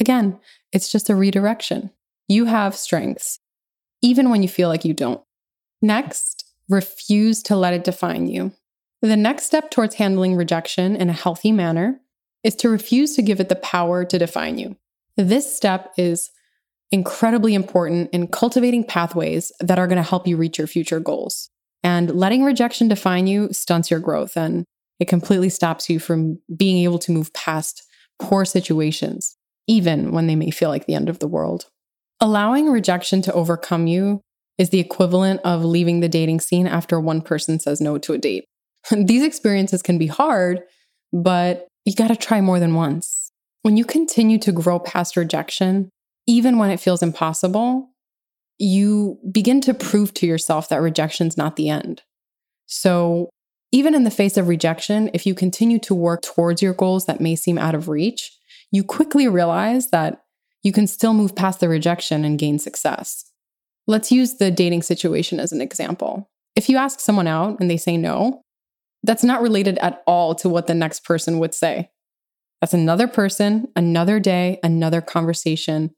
Again, 0.00 0.38
it's 0.72 0.90
just 0.90 1.10
a 1.10 1.14
redirection. 1.14 1.90
You 2.28 2.46
have 2.46 2.74
strengths, 2.74 3.38
even 4.02 4.30
when 4.30 4.42
you 4.42 4.48
feel 4.48 4.68
like 4.68 4.84
you 4.84 4.94
don't. 4.94 5.22
Next, 5.82 6.44
refuse 6.68 7.42
to 7.44 7.56
let 7.56 7.74
it 7.74 7.84
define 7.84 8.26
you. 8.26 8.52
The 9.02 9.16
next 9.16 9.44
step 9.44 9.70
towards 9.70 9.96
handling 9.96 10.36
rejection 10.36 10.94
in 10.94 11.08
a 11.08 11.14
healthy 11.14 11.52
manner 11.52 12.00
is 12.44 12.54
to 12.56 12.68
refuse 12.68 13.14
to 13.16 13.22
give 13.22 13.40
it 13.40 13.48
the 13.48 13.56
power 13.56 14.04
to 14.04 14.18
define 14.18 14.58
you. 14.58 14.76
This 15.16 15.54
step 15.54 15.92
is 15.96 16.30
incredibly 16.92 17.54
important 17.54 18.10
in 18.12 18.26
cultivating 18.26 18.84
pathways 18.84 19.52
that 19.60 19.78
are 19.78 19.86
going 19.86 20.02
to 20.02 20.08
help 20.08 20.26
you 20.26 20.36
reach 20.36 20.58
your 20.58 20.66
future 20.66 21.00
goals. 21.00 21.50
And 21.82 22.14
letting 22.14 22.44
rejection 22.44 22.88
define 22.88 23.26
you 23.26 23.52
stunts 23.52 23.90
your 23.90 24.00
growth 24.00 24.36
and 24.36 24.64
it 25.00 25.08
completely 25.08 25.48
stops 25.48 25.90
you 25.90 25.98
from 25.98 26.38
being 26.54 26.84
able 26.84 26.98
to 27.00 27.12
move 27.12 27.32
past 27.32 27.82
poor 28.20 28.44
situations, 28.44 29.36
even 29.66 30.12
when 30.12 30.26
they 30.26 30.36
may 30.36 30.50
feel 30.50 30.68
like 30.68 30.86
the 30.86 30.94
end 30.94 31.08
of 31.08 31.18
the 31.18 31.26
world. 31.26 31.66
Allowing 32.20 32.68
rejection 32.68 33.22
to 33.22 33.32
overcome 33.32 33.86
you 33.86 34.20
is 34.58 34.68
the 34.68 34.78
equivalent 34.78 35.40
of 35.42 35.64
leaving 35.64 36.00
the 36.00 36.08
dating 36.08 36.40
scene 36.40 36.66
after 36.66 37.00
one 37.00 37.22
person 37.22 37.58
says 37.58 37.80
no 37.80 37.96
to 37.96 38.12
a 38.12 38.18
date. 38.18 38.44
These 38.90 39.24
experiences 39.24 39.80
can 39.80 39.96
be 39.96 40.06
hard, 40.06 40.60
but 41.12 41.66
you 41.86 41.94
got 41.94 42.08
to 42.08 42.16
try 42.16 42.42
more 42.42 42.60
than 42.60 42.74
once. 42.74 43.32
When 43.62 43.78
you 43.78 43.86
continue 43.86 44.38
to 44.40 44.52
grow 44.52 44.78
past 44.78 45.16
rejection, 45.16 45.88
even 46.26 46.58
when 46.58 46.70
it 46.70 46.80
feels 46.80 47.02
impossible, 47.02 47.88
you 48.58 49.18
begin 49.32 49.62
to 49.62 49.72
prove 49.72 50.12
to 50.14 50.26
yourself 50.26 50.68
that 50.68 50.82
rejection's 50.82 51.38
not 51.38 51.56
the 51.56 51.70
end. 51.70 52.02
So, 52.66 53.30
even 53.72 53.94
in 53.94 54.04
the 54.04 54.10
face 54.10 54.36
of 54.36 54.48
rejection, 54.48 55.10
if 55.14 55.26
you 55.26 55.34
continue 55.34 55.78
to 55.80 55.94
work 55.94 56.22
towards 56.22 56.60
your 56.60 56.74
goals 56.74 57.06
that 57.06 57.20
may 57.20 57.36
seem 57.36 57.58
out 57.58 57.74
of 57.74 57.88
reach, 57.88 58.32
you 58.72 58.82
quickly 58.82 59.28
realize 59.28 59.90
that 59.90 60.22
you 60.62 60.72
can 60.72 60.86
still 60.86 61.14
move 61.14 61.34
past 61.34 61.60
the 61.60 61.68
rejection 61.68 62.24
and 62.24 62.38
gain 62.38 62.58
success. 62.58 63.30
Let's 63.86 64.12
use 64.12 64.36
the 64.36 64.50
dating 64.50 64.82
situation 64.82 65.40
as 65.40 65.52
an 65.52 65.60
example. 65.60 66.28
If 66.56 66.68
you 66.68 66.76
ask 66.76 67.00
someone 67.00 67.26
out 67.26 67.58
and 67.60 67.70
they 67.70 67.76
say 67.76 67.96
no, 67.96 68.42
that's 69.02 69.24
not 69.24 69.40
related 69.40 69.78
at 69.78 70.02
all 70.06 70.34
to 70.36 70.48
what 70.48 70.66
the 70.66 70.74
next 70.74 71.04
person 71.04 71.38
would 71.38 71.54
say. 71.54 71.90
That's 72.60 72.74
another 72.74 73.08
person, 73.08 73.68
another 73.74 74.20
day, 74.20 74.58
another 74.62 75.00
conversation, 75.00 75.94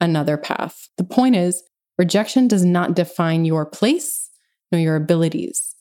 another 0.00 0.36
path. 0.36 0.88
The 0.96 1.04
point 1.04 1.34
is, 1.34 1.62
rejection 1.98 2.46
does 2.46 2.64
not 2.64 2.94
define 2.94 3.44
your 3.44 3.66
place 3.66 4.30
nor 4.70 4.80
your 4.80 4.96
abilities. 4.96 5.73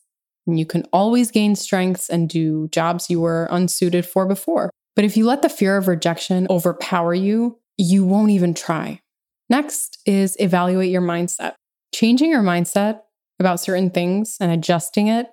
And 0.45 0.59
you 0.59 0.65
can 0.65 0.83
always 0.91 1.31
gain 1.31 1.55
strengths 1.55 2.09
and 2.09 2.29
do 2.29 2.67
jobs 2.69 3.09
you 3.09 3.21
were 3.21 3.47
unsuited 3.49 4.05
for 4.05 4.25
before. 4.25 4.69
But 4.95 5.05
if 5.05 5.17
you 5.17 5.25
let 5.25 5.41
the 5.41 5.49
fear 5.49 5.77
of 5.77 5.87
rejection 5.87 6.47
overpower 6.49 7.13
you, 7.13 7.59
you 7.77 8.05
won't 8.05 8.31
even 8.31 8.53
try. 8.53 9.01
Next 9.49 9.99
is 10.05 10.35
evaluate 10.39 10.91
your 10.91 11.01
mindset. 11.01 11.53
Changing 11.93 12.29
your 12.29 12.43
mindset 12.43 13.01
about 13.39 13.59
certain 13.59 13.89
things 13.89 14.37
and 14.39 14.51
adjusting 14.51 15.07
it 15.07 15.27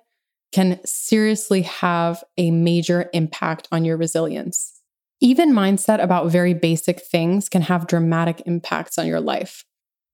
can 0.51 0.79
seriously 0.85 1.61
have 1.61 2.23
a 2.37 2.51
major 2.51 3.09
impact 3.13 3.67
on 3.71 3.85
your 3.85 3.97
resilience. 3.97 4.81
Even 5.21 5.53
mindset 5.53 6.03
about 6.03 6.31
very 6.31 6.53
basic 6.53 7.01
things 7.01 7.47
can 7.47 7.61
have 7.61 7.87
dramatic 7.87 8.41
impacts 8.45 8.97
on 8.97 9.07
your 9.07 9.21
life. 9.21 9.63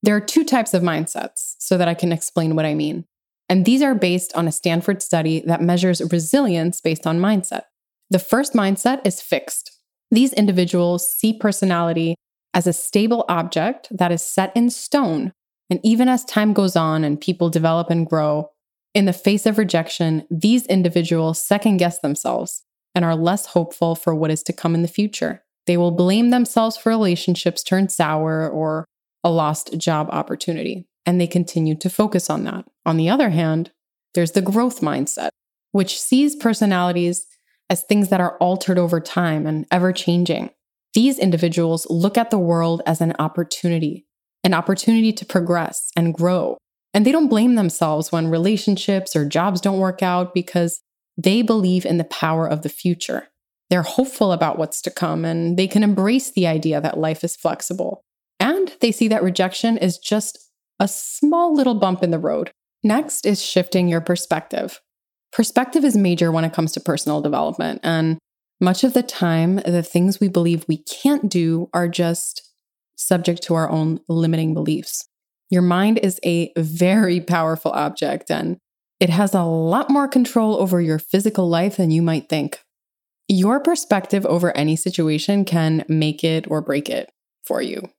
There 0.03 0.15
are 0.15 0.21
two 0.21 0.43
types 0.43 0.73
of 0.73 0.83
mindsets 0.83 1.55
so 1.59 1.77
that 1.77 1.87
I 1.87 1.93
can 1.93 2.11
explain 2.11 2.55
what 2.55 2.65
I 2.65 2.75
mean. 2.75 3.05
And 3.49 3.65
these 3.65 3.81
are 3.81 3.95
based 3.95 4.33
on 4.35 4.47
a 4.47 4.51
Stanford 4.51 5.01
study 5.01 5.41
that 5.47 5.61
measures 5.61 6.01
resilience 6.11 6.81
based 6.81 7.07
on 7.07 7.19
mindset. 7.19 7.63
The 8.09 8.19
first 8.19 8.53
mindset 8.53 9.05
is 9.05 9.21
fixed. 9.21 9.71
These 10.11 10.33
individuals 10.33 11.15
see 11.15 11.37
personality 11.37 12.15
as 12.53 12.67
a 12.67 12.73
stable 12.73 13.25
object 13.29 13.87
that 13.91 14.11
is 14.11 14.21
set 14.21 14.55
in 14.55 14.69
stone. 14.69 15.33
And 15.69 15.79
even 15.83 16.07
as 16.07 16.23
time 16.25 16.53
goes 16.53 16.75
on 16.75 17.03
and 17.03 17.19
people 17.19 17.49
develop 17.49 17.89
and 17.89 18.07
grow, 18.07 18.49
in 18.93 19.05
the 19.05 19.13
face 19.13 19.45
of 19.45 19.57
rejection, 19.57 20.25
these 20.31 20.65
individuals 20.65 21.41
second 21.41 21.77
guess 21.77 21.99
themselves 21.99 22.63
and 22.95 23.05
are 23.05 23.15
less 23.15 23.47
hopeful 23.47 23.93
for 23.93 24.15
what 24.15 24.31
is 24.31 24.41
to 24.43 24.53
come 24.53 24.73
in 24.73 24.81
the 24.81 24.87
future. 24.87 25.43
They 25.67 25.77
will 25.77 25.91
blame 25.91 26.31
themselves 26.31 26.77
for 26.77 26.89
relationships 26.89 27.61
turned 27.61 27.91
sour 27.91 28.49
or 28.49 28.85
a 29.23 29.29
lost 29.29 29.77
job 29.77 30.09
opportunity, 30.11 30.86
and 31.07 31.19
they 31.19 31.25
continue 31.25 31.75
to 31.75 31.89
focus 31.89 32.29
on 32.29 32.43
that. 32.43 32.65
On 32.85 32.97
the 32.97 33.09
other 33.09 33.29
hand, 33.29 33.71
there's 34.13 34.33
the 34.33 34.41
growth 34.41 34.81
mindset, 34.81 35.29
which 35.71 35.99
sees 35.99 36.35
personalities 36.35 37.25
as 37.69 37.83
things 37.83 38.09
that 38.09 38.21
are 38.21 38.37
altered 38.37 38.77
over 38.77 38.99
time 38.99 39.47
and 39.47 39.65
ever 39.71 39.93
changing. 39.93 40.51
These 40.93 41.17
individuals 41.17 41.87
look 41.89 42.17
at 42.17 42.29
the 42.29 42.37
world 42.37 42.81
as 42.85 43.01
an 43.01 43.13
opportunity, 43.19 44.05
an 44.43 44.53
opportunity 44.53 45.13
to 45.13 45.25
progress 45.25 45.91
and 45.95 46.13
grow. 46.13 46.57
And 46.93 47.05
they 47.05 47.11
don't 47.11 47.27
blame 47.27 47.55
themselves 47.55 48.11
when 48.11 48.29
relationships 48.29 49.15
or 49.15 49.25
jobs 49.25 49.61
don't 49.61 49.79
work 49.79 50.01
out 50.01 50.33
because 50.33 50.81
they 51.17 51.41
believe 51.41 51.85
in 51.85 51.97
the 51.97 52.03
power 52.03 52.47
of 52.47 52.63
the 52.63 52.69
future. 52.69 53.27
They're 53.69 53.81
hopeful 53.83 54.31
about 54.31 54.57
what's 54.57 54.81
to 54.83 54.91
come 54.91 55.25
and 55.25 55.57
they 55.57 55.67
can 55.67 55.83
embrace 55.83 56.31
the 56.31 56.47
idea 56.47 56.81
that 56.81 56.97
life 56.97 57.23
is 57.23 57.35
flexible. 57.35 58.01
And 58.39 58.73
they 58.81 58.91
see 58.91 59.07
that 59.09 59.23
rejection 59.23 59.77
is 59.77 59.97
just 59.97 60.46
a 60.79 60.87
small 60.87 61.53
little 61.53 61.75
bump 61.75 62.03
in 62.03 62.11
the 62.11 62.19
road. 62.19 62.51
Next 62.83 63.25
is 63.25 63.43
shifting 63.43 63.87
your 63.87 64.01
perspective. 64.01 64.81
Perspective 65.31 65.83
is 65.83 65.97
major 65.97 66.31
when 66.31 66.45
it 66.45 66.53
comes 66.53 66.71
to 66.73 66.79
personal 66.79 67.21
development. 67.21 67.81
And 67.83 68.17
much 68.59 68.83
of 68.83 68.93
the 68.93 69.03
time, 69.03 69.57
the 69.57 69.83
things 69.83 70.19
we 70.19 70.29
believe 70.29 70.65
we 70.67 70.77
can't 70.77 71.29
do 71.29 71.69
are 71.73 71.87
just 71.87 72.53
subject 72.95 73.43
to 73.43 73.55
our 73.55 73.69
own 73.69 73.99
limiting 74.07 74.53
beliefs. 74.53 75.07
Your 75.49 75.61
mind 75.61 75.99
is 75.99 76.19
a 76.25 76.51
very 76.57 77.21
powerful 77.21 77.71
object 77.71 78.31
and 78.31 78.57
it 78.99 79.09
has 79.09 79.33
a 79.33 79.43
lot 79.43 79.89
more 79.89 80.07
control 80.07 80.55
over 80.55 80.81
your 80.81 80.99
physical 80.99 81.47
life 81.47 81.77
than 81.77 81.91
you 81.91 82.01
might 82.01 82.29
think. 82.29 82.61
Your 83.27 83.59
perspective 83.59 84.25
over 84.25 84.55
any 84.57 84.75
situation 84.75 85.45
can 85.45 85.85
make 85.87 86.23
it 86.23 86.49
or 86.49 86.61
break 86.61 86.89
it 86.89 87.11
for 87.45 87.61
you. 87.61 87.89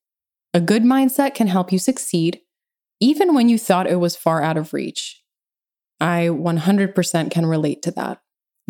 A 0.53 0.61
good 0.61 0.83
mindset 0.83 1.35
can 1.35 1.47
help 1.47 1.71
you 1.71 1.79
succeed, 1.79 2.41
even 3.01 3.35
when 3.35 3.49
you 3.49 3.59
thought 3.59 3.87
it 3.87 3.97
was 3.97 4.17
far 4.17 4.43
out 4.43 4.57
of 4.57 4.73
reach. 4.73 5.23
I 6.01 6.29
100% 6.31 7.31
can 7.31 7.47
relate 7.47 7.83
to 7.83 7.91
that 7.93 8.21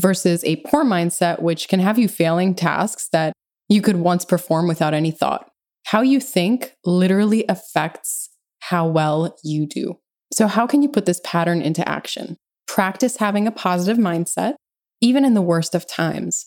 versus 0.00 0.44
a 0.44 0.56
poor 0.56 0.84
mindset, 0.84 1.42
which 1.42 1.68
can 1.68 1.80
have 1.80 1.98
you 1.98 2.08
failing 2.08 2.54
tasks 2.54 3.08
that 3.12 3.32
you 3.68 3.82
could 3.82 3.96
once 3.96 4.24
perform 4.24 4.66
without 4.66 4.94
any 4.94 5.10
thought. 5.10 5.50
How 5.86 6.00
you 6.00 6.20
think 6.20 6.74
literally 6.84 7.44
affects 7.48 8.30
how 8.60 8.86
well 8.86 9.36
you 9.42 9.66
do. 9.66 9.98
So, 10.32 10.46
how 10.46 10.66
can 10.66 10.82
you 10.82 10.88
put 10.88 11.06
this 11.06 11.20
pattern 11.24 11.62
into 11.62 11.86
action? 11.88 12.36
Practice 12.66 13.16
having 13.16 13.46
a 13.46 13.52
positive 13.52 13.96
mindset, 13.96 14.54
even 15.00 15.24
in 15.24 15.34
the 15.34 15.42
worst 15.42 15.74
of 15.74 15.86
times, 15.86 16.46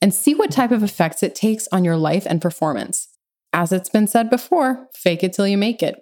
and 0.00 0.14
see 0.14 0.34
what 0.34 0.50
type 0.50 0.70
of 0.70 0.82
effects 0.82 1.22
it 1.22 1.34
takes 1.34 1.68
on 1.72 1.84
your 1.84 1.96
life 1.96 2.26
and 2.26 2.40
performance. 2.40 3.08
As 3.52 3.72
it's 3.72 3.90
been 3.90 4.06
said 4.06 4.30
before, 4.30 4.88
fake 4.94 5.22
it 5.22 5.32
till 5.32 5.46
you 5.46 5.58
make 5.58 5.82
it. 5.82 5.96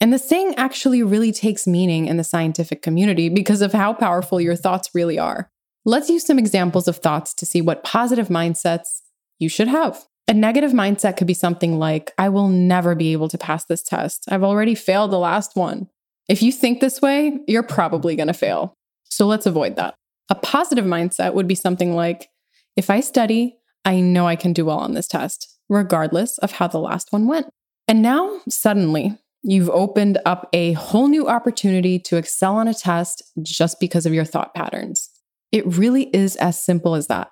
And 0.00 0.12
the 0.12 0.18
saying 0.18 0.54
actually 0.56 1.02
really 1.02 1.32
takes 1.32 1.66
meaning 1.66 2.06
in 2.06 2.16
the 2.16 2.24
scientific 2.24 2.82
community 2.82 3.28
because 3.28 3.62
of 3.62 3.72
how 3.72 3.94
powerful 3.94 4.40
your 4.40 4.56
thoughts 4.56 4.90
really 4.94 5.18
are. 5.18 5.50
Let's 5.84 6.10
use 6.10 6.26
some 6.26 6.38
examples 6.38 6.88
of 6.88 6.96
thoughts 6.96 7.32
to 7.34 7.46
see 7.46 7.60
what 7.60 7.84
positive 7.84 8.28
mindsets 8.28 9.00
you 9.38 9.48
should 9.48 9.68
have. 9.68 10.04
A 10.28 10.34
negative 10.34 10.72
mindset 10.72 11.16
could 11.16 11.28
be 11.28 11.34
something 11.34 11.78
like, 11.78 12.12
I 12.18 12.28
will 12.28 12.48
never 12.48 12.94
be 12.94 13.12
able 13.12 13.28
to 13.28 13.38
pass 13.38 13.64
this 13.64 13.82
test. 13.82 14.24
I've 14.28 14.42
already 14.42 14.74
failed 14.74 15.12
the 15.12 15.18
last 15.18 15.54
one. 15.54 15.88
If 16.28 16.42
you 16.42 16.50
think 16.50 16.80
this 16.80 17.00
way, 17.00 17.38
you're 17.46 17.62
probably 17.62 18.16
going 18.16 18.26
to 18.26 18.34
fail. 18.34 18.74
So 19.04 19.26
let's 19.26 19.46
avoid 19.46 19.76
that. 19.76 19.94
A 20.28 20.34
positive 20.34 20.84
mindset 20.84 21.34
would 21.34 21.46
be 21.46 21.54
something 21.54 21.94
like, 21.94 22.28
if 22.74 22.90
I 22.90 22.98
study, 22.98 23.56
I 23.84 24.00
know 24.00 24.26
I 24.26 24.34
can 24.34 24.52
do 24.52 24.64
well 24.64 24.78
on 24.78 24.94
this 24.94 25.06
test, 25.06 25.56
regardless 25.68 26.38
of 26.38 26.52
how 26.52 26.66
the 26.66 26.80
last 26.80 27.12
one 27.12 27.28
went. 27.28 27.46
And 27.86 28.02
now, 28.02 28.40
suddenly, 28.48 29.16
you've 29.46 29.70
opened 29.70 30.18
up 30.26 30.48
a 30.52 30.72
whole 30.72 31.06
new 31.06 31.28
opportunity 31.28 32.00
to 32.00 32.16
excel 32.16 32.56
on 32.56 32.66
a 32.66 32.74
test 32.74 33.22
just 33.42 33.78
because 33.78 34.04
of 34.04 34.12
your 34.12 34.24
thought 34.24 34.52
patterns. 34.54 35.08
It 35.52 35.64
really 35.78 36.10
is 36.14 36.34
as 36.36 36.60
simple 36.60 36.96
as 36.96 37.06
that. 37.06 37.30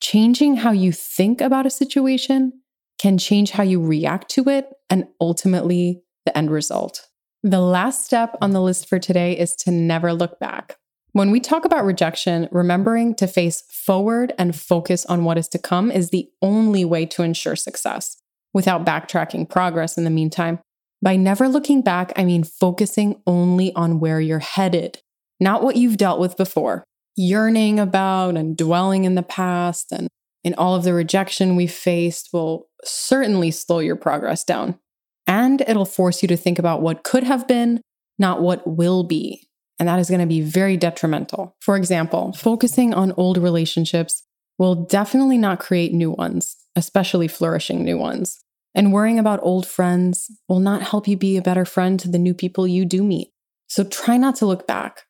Changing 0.00 0.56
how 0.56 0.72
you 0.72 0.90
think 0.90 1.42
about 1.42 1.66
a 1.66 1.70
situation 1.70 2.54
can 2.98 3.18
change 3.18 3.50
how 3.50 3.62
you 3.62 3.84
react 3.84 4.30
to 4.30 4.48
it 4.48 4.68
and 4.88 5.04
ultimately 5.20 6.02
the 6.24 6.36
end 6.36 6.50
result. 6.50 7.06
The 7.42 7.60
last 7.60 8.06
step 8.06 8.36
on 8.40 8.52
the 8.52 8.62
list 8.62 8.88
for 8.88 8.98
today 8.98 9.38
is 9.38 9.54
to 9.56 9.70
never 9.70 10.14
look 10.14 10.40
back. 10.40 10.78
When 11.12 11.30
we 11.30 11.40
talk 11.40 11.66
about 11.66 11.84
rejection, 11.84 12.48
remembering 12.50 13.14
to 13.16 13.26
face 13.26 13.64
forward 13.70 14.32
and 14.38 14.56
focus 14.56 15.04
on 15.06 15.24
what 15.24 15.36
is 15.36 15.48
to 15.48 15.58
come 15.58 15.90
is 15.90 16.08
the 16.08 16.28
only 16.40 16.86
way 16.86 17.04
to 17.06 17.22
ensure 17.22 17.56
success 17.56 18.16
without 18.54 18.86
backtracking 18.86 19.48
progress 19.48 19.98
in 19.98 20.04
the 20.04 20.10
meantime. 20.10 20.60
By 21.02 21.16
never 21.16 21.48
looking 21.48 21.82
back, 21.82 22.12
I 22.16 22.24
mean 22.24 22.44
focusing 22.44 23.22
only 23.26 23.74
on 23.74 24.00
where 24.00 24.20
you're 24.20 24.38
headed, 24.38 25.00
not 25.38 25.62
what 25.62 25.76
you've 25.76 25.96
dealt 25.96 26.20
with 26.20 26.36
before 26.36 26.84
yearning 27.16 27.78
about 27.78 28.36
and 28.36 28.56
dwelling 28.56 29.04
in 29.04 29.14
the 29.14 29.22
past 29.22 29.92
and 29.92 30.08
in 30.42 30.54
all 30.54 30.74
of 30.74 30.84
the 30.84 30.94
rejection 30.94 31.54
we 31.54 31.66
faced 31.66 32.30
will 32.32 32.68
certainly 32.82 33.50
slow 33.50 33.78
your 33.78 33.96
progress 33.96 34.42
down. 34.42 34.78
And 35.26 35.60
it'll 35.62 35.84
force 35.84 36.22
you 36.22 36.28
to 36.28 36.36
think 36.36 36.58
about 36.58 36.80
what 36.80 37.04
could 37.04 37.24
have 37.24 37.46
been, 37.46 37.82
not 38.18 38.40
what 38.40 38.66
will 38.66 39.04
be. 39.04 39.46
And 39.78 39.88
that 39.88 39.98
is 39.98 40.08
going 40.08 40.20
to 40.20 40.26
be 40.26 40.40
very 40.40 40.76
detrimental. 40.76 41.56
For 41.60 41.76
example, 41.76 42.32
focusing 42.32 42.94
on 42.94 43.12
old 43.12 43.36
relationships 43.36 44.24
will 44.58 44.74
definitely 44.74 45.38
not 45.38 45.60
create 45.60 45.92
new 45.92 46.10
ones, 46.10 46.56
especially 46.74 47.28
flourishing 47.28 47.84
new 47.84 47.98
ones. 47.98 48.40
And 48.74 48.92
worrying 48.92 49.18
about 49.18 49.40
old 49.42 49.66
friends 49.66 50.30
will 50.48 50.60
not 50.60 50.82
help 50.82 51.08
you 51.08 51.16
be 51.16 51.36
a 51.36 51.42
better 51.42 51.64
friend 51.64 51.98
to 52.00 52.08
the 52.08 52.18
new 52.18 52.34
people 52.34 52.68
you 52.68 52.84
do 52.84 53.02
meet. 53.02 53.30
So 53.66 53.84
try 53.84 54.16
not 54.16 54.36
to 54.36 54.46
look 54.46 54.66
back. 54.66 55.02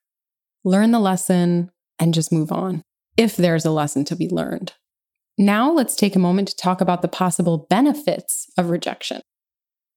learn 0.64 0.90
the 0.90 1.00
lesson, 1.00 1.70
and 1.98 2.12
just 2.12 2.32
move 2.32 2.52
on, 2.52 2.82
if 3.16 3.36
there's 3.36 3.64
a 3.64 3.70
lesson 3.70 4.04
to 4.04 4.16
be 4.16 4.28
learned. 4.28 4.72
Now, 5.38 5.70
let's 5.70 5.96
take 5.96 6.16
a 6.16 6.18
moment 6.18 6.48
to 6.48 6.56
talk 6.56 6.80
about 6.80 7.00
the 7.02 7.08
possible 7.08 7.66
benefits 7.70 8.46
of 8.58 8.68
rejection. 8.68 9.22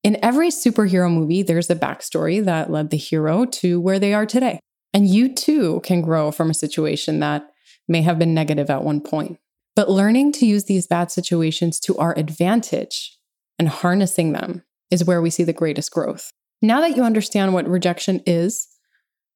In 0.04 0.18
every 0.24 0.50
superhero 0.50 1.12
movie, 1.12 1.44
there's 1.44 1.70
a 1.70 1.76
backstory 1.76 2.44
that 2.44 2.72
led 2.72 2.90
the 2.90 2.98
hero 2.98 3.46
to 3.46 3.80
where 3.80 4.00
they 4.00 4.14
are 4.14 4.26
today. 4.26 4.60
And 4.94 5.08
you 5.08 5.34
too 5.34 5.82
can 5.84 6.02
grow 6.02 6.32
from 6.32 6.50
a 6.50 6.54
situation 6.54 7.20
that 7.20 7.50
may 7.88 8.02
have 8.04 8.20
been 8.20 8.34
negative 8.34 8.70
at 8.70 8.84
one 8.84 9.02
point. 9.02 9.38
But 9.76 9.90
learning 9.90 10.34
to 10.34 10.46
use 10.46 10.66
these 10.66 10.88
bad 10.88 11.12
situations 11.12 11.80
to 11.82 11.98
our 11.98 12.18
advantage 12.18 13.18
and 13.60 13.70
harnessing 13.70 14.34
them 14.34 14.64
is 14.92 15.04
where 15.04 15.22
we 15.22 15.30
see 15.30 15.44
the 15.44 15.54
greatest 15.54 15.92
growth. 15.92 16.32
Now 16.62 16.82
that 16.82 16.96
you 16.96 17.04
understand 17.04 17.54
what 17.54 17.68
rejection 17.68 18.22
is, 18.26 18.68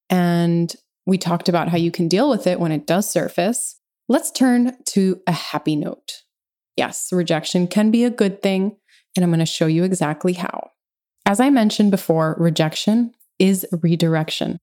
and 0.10 0.74
we 1.06 1.18
talked 1.18 1.50
about 1.50 1.70
how 1.70 1.78
you 1.78 1.92
can 1.92 2.08
deal 2.08 2.30
with 2.30 2.48
it 2.48 2.60
when 2.60 2.72
it 2.72 2.88
does 2.88 3.10
surface, 3.10 3.80
let's 4.08 4.32
turn 4.32 4.78
to 4.86 5.22
a 5.28 5.32
happy 5.32 5.76
note. 5.76 6.24
Yes, 6.76 7.10
rejection 7.12 7.68
can 7.68 7.92
be 7.92 8.04
a 8.04 8.10
good 8.10 8.42
thing, 8.42 8.78
and 9.16 9.24
I'm 9.24 9.32
going 9.32 9.40
to 9.40 9.46
show 9.46 9.68
you 9.68 9.84
exactly 9.84 10.34
how. 10.34 10.72
As 11.26 11.40
I 11.40 11.50
mentioned 11.50 11.92
before, 11.92 12.36
rejection 12.40 13.14
is 13.40 13.66
redirection. 13.82 14.60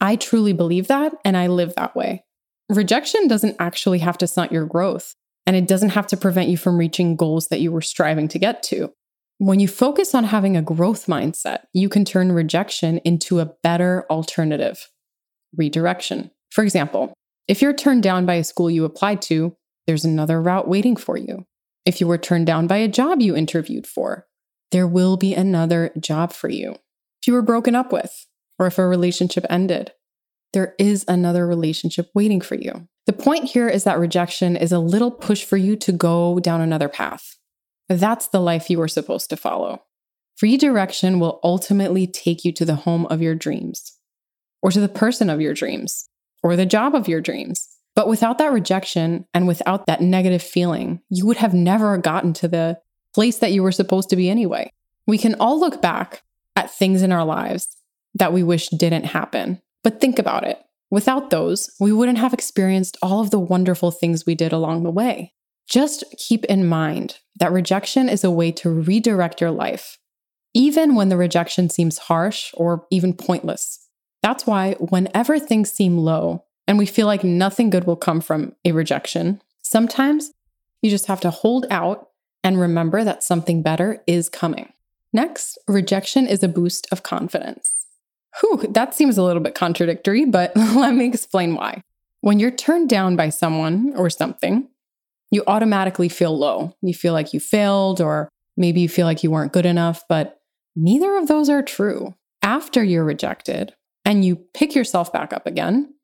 I 0.00 0.16
truly 0.16 0.52
believe 0.52 0.88
that, 0.88 1.14
and 1.24 1.36
I 1.36 1.46
live 1.46 1.74
that 1.76 1.94
way. 1.94 2.24
Rejection 2.68 3.28
doesn't 3.28 3.56
actually 3.58 4.00
have 4.00 4.18
to 4.18 4.26
stunt 4.26 4.52
your 4.52 4.66
growth, 4.66 5.14
and 5.46 5.56
it 5.56 5.66
doesn't 5.66 5.90
have 5.90 6.06
to 6.08 6.16
prevent 6.16 6.48
you 6.48 6.56
from 6.56 6.78
reaching 6.78 7.16
goals 7.16 7.48
that 7.48 7.60
you 7.60 7.72
were 7.72 7.80
striving 7.80 8.28
to 8.28 8.38
get 8.38 8.62
to. 8.64 8.92
When 9.38 9.58
you 9.58 9.66
focus 9.66 10.14
on 10.14 10.24
having 10.24 10.56
a 10.56 10.62
growth 10.62 11.06
mindset, 11.06 11.64
you 11.72 11.88
can 11.88 12.04
turn 12.04 12.32
rejection 12.32 12.98
into 12.98 13.40
a 13.40 13.50
better 13.62 14.06
alternative 14.08 14.88
redirection. 15.56 16.30
For 16.50 16.62
example, 16.62 17.12
if 17.48 17.60
you're 17.60 17.72
turned 17.72 18.02
down 18.02 18.24
by 18.24 18.34
a 18.34 18.44
school 18.44 18.70
you 18.70 18.84
applied 18.84 19.20
to, 19.22 19.56
there's 19.86 20.04
another 20.04 20.40
route 20.40 20.68
waiting 20.68 20.94
for 20.94 21.16
you. 21.16 21.44
If 21.84 22.00
you 22.00 22.06
were 22.06 22.18
turned 22.18 22.46
down 22.46 22.68
by 22.68 22.76
a 22.76 22.88
job 22.88 23.20
you 23.20 23.34
interviewed 23.34 23.86
for, 23.86 24.26
there 24.70 24.86
will 24.86 25.16
be 25.16 25.34
another 25.34 25.92
job 25.98 26.32
for 26.32 26.48
you. 26.48 26.72
If 27.20 27.26
you 27.26 27.32
were 27.32 27.42
broken 27.42 27.74
up 27.74 27.92
with, 27.92 28.26
or 28.58 28.68
if 28.68 28.78
a 28.78 28.86
relationship 28.86 29.44
ended, 29.50 29.92
there 30.52 30.74
is 30.78 31.04
another 31.08 31.46
relationship 31.46 32.10
waiting 32.14 32.40
for 32.40 32.54
you. 32.54 32.88
The 33.06 33.12
point 33.12 33.44
here 33.44 33.68
is 33.68 33.84
that 33.84 33.98
rejection 33.98 34.56
is 34.56 34.72
a 34.72 34.78
little 34.78 35.10
push 35.10 35.44
for 35.44 35.56
you 35.56 35.76
to 35.76 35.92
go 35.92 36.38
down 36.38 36.60
another 36.60 36.88
path. 36.88 37.36
That's 37.88 38.28
the 38.28 38.40
life 38.40 38.70
you 38.70 38.78
were 38.78 38.88
supposed 38.88 39.28
to 39.30 39.36
follow. 39.36 39.82
Redirection 40.40 41.18
will 41.18 41.40
ultimately 41.42 42.06
take 42.06 42.44
you 42.44 42.52
to 42.52 42.64
the 42.64 42.76
home 42.76 43.06
of 43.06 43.20
your 43.20 43.34
dreams, 43.34 43.98
or 44.62 44.70
to 44.70 44.80
the 44.80 44.88
person 44.88 45.28
of 45.28 45.40
your 45.40 45.54
dreams, 45.54 46.08
or 46.42 46.56
the 46.56 46.66
job 46.66 46.94
of 46.94 47.08
your 47.08 47.20
dreams. 47.20 47.68
But 47.94 48.08
without 48.08 48.38
that 48.38 48.52
rejection 48.52 49.26
and 49.34 49.46
without 49.46 49.86
that 49.86 50.00
negative 50.00 50.42
feeling, 50.42 51.00
you 51.10 51.26
would 51.26 51.36
have 51.36 51.54
never 51.54 51.98
gotten 51.98 52.32
to 52.34 52.48
the 52.48 52.80
place 53.14 53.38
that 53.38 53.52
you 53.52 53.62
were 53.62 53.72
supposed 53.72 54.08
to 54.10 54.16
be 54.16 54.30
anyway. 54.30 54.72
We 55.06 55.18
can 55.18 55.34
all 55.34 55.60
look 55.60 55.82
back 55.82 56.22
at 56.56 56.70
things 56.70 57.02
in 57.02 57.12
our 57.12 57.24
lives 57.24 57.68
that 58.14 58.32
we 58.32 58.42
wish 58.42 58.68
didn't 58.68 59.04
happen. 59.04 59.60
But 59.82 60.00
think 60.00 60.18
about 60.18 60.44
it. 60.44 60.62
Without 60.92 61.30
those, 61.30 61.74
we 61.80 61.90
wouldn't 61.90 62.18
have 62.18 62.34
experienced 62.34 62.98
all 63.00 63.22
of 63.22 63.30
the 63.30 63.40
wonderful 63.40 63.90
things 63.90 64.26
we 64.26 64.34
did 64.34 64.52
along 64.52 64.82
the 64.82 64.90
way. 64.90 65.32
Just 65.66 66.04
keep 66.18 66.44
in 66.44 66.66
mind 66.68 67.18
that 67.40 67.50
rejection 67.50 68.10
is 68.10 68.24
a 68.24 68.30
way 68.30 68.52
to 68.52 68.68
redirect 68.68 69.40
your 69.40 69.50
life, 69.50 69.96
even 70.52 70.94
when 70.94 71.08
the 71.08 71.16
rejection 71.16 71.70
seems 71.70 71.96
harsh 71.96 72.50
or 72.58 72.86
even 72.90 73.14
pointless. 73.14 73.88
That's 74.22 74.46
why, 74.46 74.74
whenever 74.74 75.38
things 75.38 75.72
seem 75.72 75.96
low 75.96 76.44
and 76.68 76.76
we 76.76 76.84
feel 76.84 77.06
like 77.06 77.24
nothing 77.24 77.70
good 77.70 77.86
will 77.86 77.96
come 77.96 78.20
from 78.20 78.54
a 78.62 78.72
rejection, 78.72 79.40
sometimes 79.62 80.30
you 80.82 80.90
just 80.90 81.06
have 81.06 81.22
to 81.22 81.30
hold 81.30 81.64
out 81.70 82.10
and 82.44 82.60
remember 82.60 83.02
that 83.02 83.24
something 83.24 83.62
better 83.62 84.02
is 84.06 84.28
coming. 84.28 84.74
Next, 85.10 85.56
rejection 85.66 86.26
is 86.26 86.42
a 86.42 86.48
boost 86.48 86.86
of 86.92 87.02
confidence. 87.02 87.71
Whew, 88.40 88.66
that 88.70 88.94
seems 88.94 89.18
a 89.18 89.22
little 89.22 89.42
bit 89.42 89.54
contradictory, 89.54 90.24
but 90.24 90.56
let 90.56 90.94
me 90.94 91.06
explain 91.06 91.54
why. 91.54 91.82
When 92.20 92.38
you're 92.38 92.50
turned 92.50 92.88
down 92.88 93.16
by 93.16 93.28
someone 93.28 93.92
or 93.96 94.08
something, 94.08 94.68
you 95.30 95.42
automatically 95.46 96.08
feel 96.08 96.38
low. 96.38 96.76
You 96.82 96.94
feel 96.94 97.12
like 97.12 97.32
you 97.32 97.40
failed, 97.40 98.00
or 98.00 98.28
maybe 98.56 98.80
you 98.80 98.88
feel 98.88 99.06
like 99.06 99.22
you 99.22 99.30
weren't 99.30 99.52
good 99.52 99.66
enough, 99.66 100.04
but 100.08 100.40
neither 100.76 101.16
of 101.16 101.26
those 101.26 101.48
are 101.48 101.62
true. 101.62 102.14
After 102.42 102.82
you're 102.82 103.04
rejected 103.04 103.74
and 104.04 104.24
you 104.24 104.36
pick 104.36 104.74
yourself 104.74 105.12
back 105.12 105.32
up 105.32 105.46
again, 105.46 105.94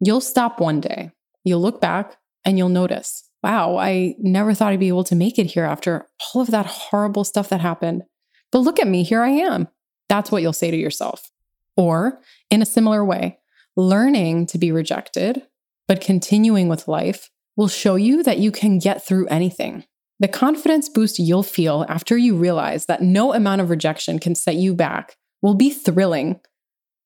you'll 0.00 0.20
stop 0.20 0.60
one 0.60 0.80
day. 0.80 1.10
You'll 1.44 1.60
look 1.60 1.80
back 1.80 2.16
and 2.44 2.58
you'll 2.58 2.68
notice, 2.68 3.28
wow, 3.42 3.76
I 3.76 4.14
never 4.18 4.54
thought 4.54 4.72
I'd 4.72 4.80
be 4.80 4.88
able 4.88 5.04
to 5.04 5.14
make 5.14 5.38
it 5.38 5.46
here 5.46 5.64
after 5.64 6.06
all 6.34 6.42
of 6.42 6.50
that 6.50 6.66
horrible 6.66 7.24
stuff 7.24 7.48
that 7.48 7.60
happened. 7.60 8.02
But 8.52 8.60
look 8.60 8.80
at 8.80 8.88
me, 8.88 9.02
here 9.04 9.22
I 9.22 9.30
am. 9.30 9.68
That's 10.08 10.30
what 10.30 10.42
you'll 10.42 10.52
say 10.52 10.70
to 10.70 10.76
yourself. 10.76 11.29
Or 11.80 12.20
in 12.50 12.60
a 12.60 12.66
similar 12.66 13.02
way, 13.02 13.38
learning 13.74 14.44
to 14.48 14.58
be 14.58 14.70
rejected, 14.70 15.46
but 15.88 16.02
continuing 16.02 16.68
with 16.68 16.86
life 16.86 17.30
will 17.56 17.68
show 17.68 17.94
you 17.94 18.22
that 18.22 18.36
you 18.36 18.52
can 18.52 18.78
get 18.78 19.02
through 19.02 19.28
anything. 19.28 19.84
The 20.18 20.28
confidence 20.28 20.90
boost 20.90 21.18
you'll 21.18 21.42
feel 21.42 21.86
after 21.88 22.18
you 22.18 22.36
realize 22.36 22.84
that 22.84 23.00
no 23.00 23.32
amount 23.32 23.62
of 23.62 23.70
rejection 23.70 24.18
can 24.18 24.34
set 24.34 24.56
you 24.56 24.74
back 24.74 25.16
will 25.40 25.54
be 25.54 25.70
thrilling. 25.70 26.38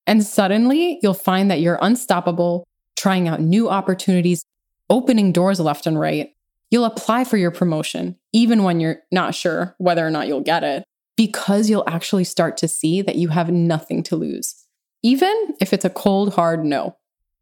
And 0.08 0.24
suddenly 0.24 0.98
you'll 1.02 1.14
find 1.14 1.52
that 1.52 1.60
you're 1.60 1.78
unstoppable, 1.80 2.66
trying 2.98 3.28
out 3.28 3.40
new 3.40 3.68
opportunities, 3.68 4.44
opening 4.90 5.30
doors 5.30 5.60
left 5.60 5.86
and 5.86 6.00
right. 6.00 6.30
You'll 6.72 6.84
apply 6.84 7.22
for 7.22 7.36
your 7.36 7.52
promotion, 7.52 8.16
even 8.32 8.64
when 8.64 8.80
you're 8.80 9.02
not 9.12 9.36
sure 9.36 9.76
whether 9.78 10.04
or 10.04 10.10
not 10.10 10.26
you'll 10.26 10.40
get 10.40 10.64
it, 10.64 10.82
because 11.16 11.70
you'll 11.70 11.88
actually 11.88 12.24
start 12.24 12.56
to 12.56 12.66
see 12.66 13.00
that 13.02 13.14
you 13.14 13.28
have 13.28 13.52
nothing 13.52 14.02
to 14.02 14.16
lose, 14.16 14.63
even 15.04 15.54
if 15.60 15.74
it's 15.74 15.84
a 15.84 15.90
cold, 15.90 16.34
hard 16.34 16.64
no. 16.64 16.96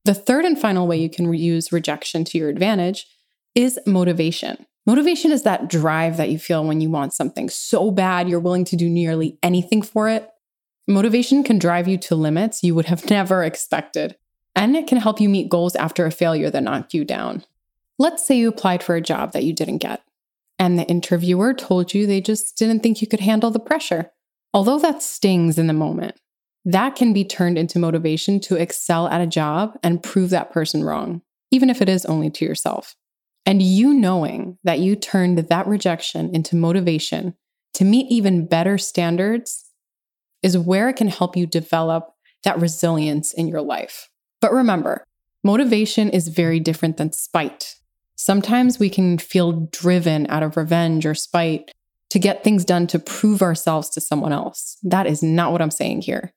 The 0.04 0.14
third 0.14 0.44
and 0.44 0.60
final 0.60 0.88
way 0.88 0.98
you 0.98 1.08
can 1.08 1.32
use 1.32 1.72
rejection 1.72 2.24
to 2.24 2.36
your 2.36 2.48
advantage 2.48 3.06
is 3.54 3.78
motivation. 3.86 4.66
Motivation 4.84 5.30
is 5.30 5.44
that 5.44 5.68
drive 5.68 6.16
that 6.16 6.28
you 6.28 6.40
feel 6.40 6.64
when 6.64 6.80
you 6.80 6.90
want 6.90 7.14
something 7.14 7.48
so 7.48 7.92
bad 7.92 8.28
you're 8.28 8.40
willing 8.40 8.64
to 8.64 8.76
do 8.76 8.88
nearly 8.88 9.38
anything 9.44 9.80
for 9.80 10.08
it. 10.08 10.28
Motivation 10.88 11.44
can 11.44 11.60
drive 11.60 11.86
you 11.86 11.96
to 11.98 12.16
limits 12.16 12.64
you 12.64 12.74
would 12.74 12.86
have 12.86 13.08
never 13.10 13.44
expected, 13.44 14.16
and 14.56 14.76
it 14.76 14.88
can 14.88 14.98
help 14.98 15.20
you 15.20 15.28
meet 15.28 15.48
goals 15.48 15.76
after 15.76 16.04
a 16.04 16.10
failure 16.10 16.50
that 16.50 16.64
knocked 16.64 16.92
you 16.92 17.04
down. 17.04 17.44
Let's 17.96 18.26
say 18.26 18.36
you 18.36 18.48
applied 18.48 18.82
for 18.82 18.96
a 18.96 19.00
job 19.00 19.32
that 19.34 19.44
you 19.44 19.52
didn't 19.52 19.78
get, 19.78 20.02
and 20.58 20.76
the 20.76 20.88
interviewer 20.88 21.54
told 21.54 21.94
you 21.94 22.08
they 22.08 22.20
just 22.20 22.58
didn't 22.58 22.80
think 22.80 23.00
you 23.00 23.06
could 23.06 23.20
handle 23.20 23.52
the 23.52 23.60
pressure. 23.60 24.10
Although 24.52 24.80
that 24.80 25.00
stings 25.00 25.58
in 25.58 25.68
the 25.68 25.72
moment, 25.72 26.16
that 26.64 26.94
can 26.96 27.12
be 27.12 27.24
turned 27.24 27.58
into 27.58 27.78
motivation 27.78 28.40
to 28.40 28.56
excel 28.56 29.08
at 29.08 29.20
a 29.20 29.26
job 29.26 29.78
and 29.82 30.02
prove 30.02 30.30
that 30.30 30.52
person 30.52 30.84
wrong, 30.84 31.22
even 31.50 31.68
if 31.70 31.82
it 31.82 31.88
is 31.88 32.06
only 32.06 32.30
to 32.30 32.44
yourself. 32.44 32.94
And 33.44 33.60
you 33.60 33.92
knowing 33.92 34.58
that 34.62 34.78
you 34.78 34.94
turned 34.94 35.38
that 35.38 35.66
rejection 35.66 36.34
into 36.34 36.54
motivation 36.54 37.34
to 37.74 37.84
meet 37.84 38.10
even 38.10 38.46
better 38.46 38.78
standards 38.78 39.70
is 40.42 40.58
where 40.58 40.88
it 40.88 40.96
can 40.96 41.08
help 41.08 41.36
you 41.36 41.46
develop 41.46 42.14
that 42.44 42.60
resilience 42.60 43.32
in 43.32 43.48
your 43.48 43.62
life. 43.62 44.08
But 44.40 44.52
remember, 44.52 45.04
motivation 45.42 46.08
is 46.10 46.28
very 46.28 46.60
different 46.60 46.96
than 46.96 47.12
spite. 47.12 47.76
Sometimes 48.14 48.78
we 48.78 48.90
can 48.90 49.18
feel 49.18 49.68
driven 49.72 50.28
out 50.28 50.42
of 50.42 50.56
revenge 50.56 51.06
or 51.06 51.14
spite 51.14 51.72
to 52.10 52.18
get 52.18 52.44
things 52.44 52.64
done 52.64 52.86
to 52.88 52.98
prove 52.98 53.42
ourselves 53.42 53.88
to 53.90 54.00
someone 54.00 54.32
else. 54.32 54.76
That 54.82 55.06
is 55.06 55.22
not 55.22 55.50
what 55.50 55.62
I'm 55.62 55.70
saying 55.70 56.02
here. 56.02 56.32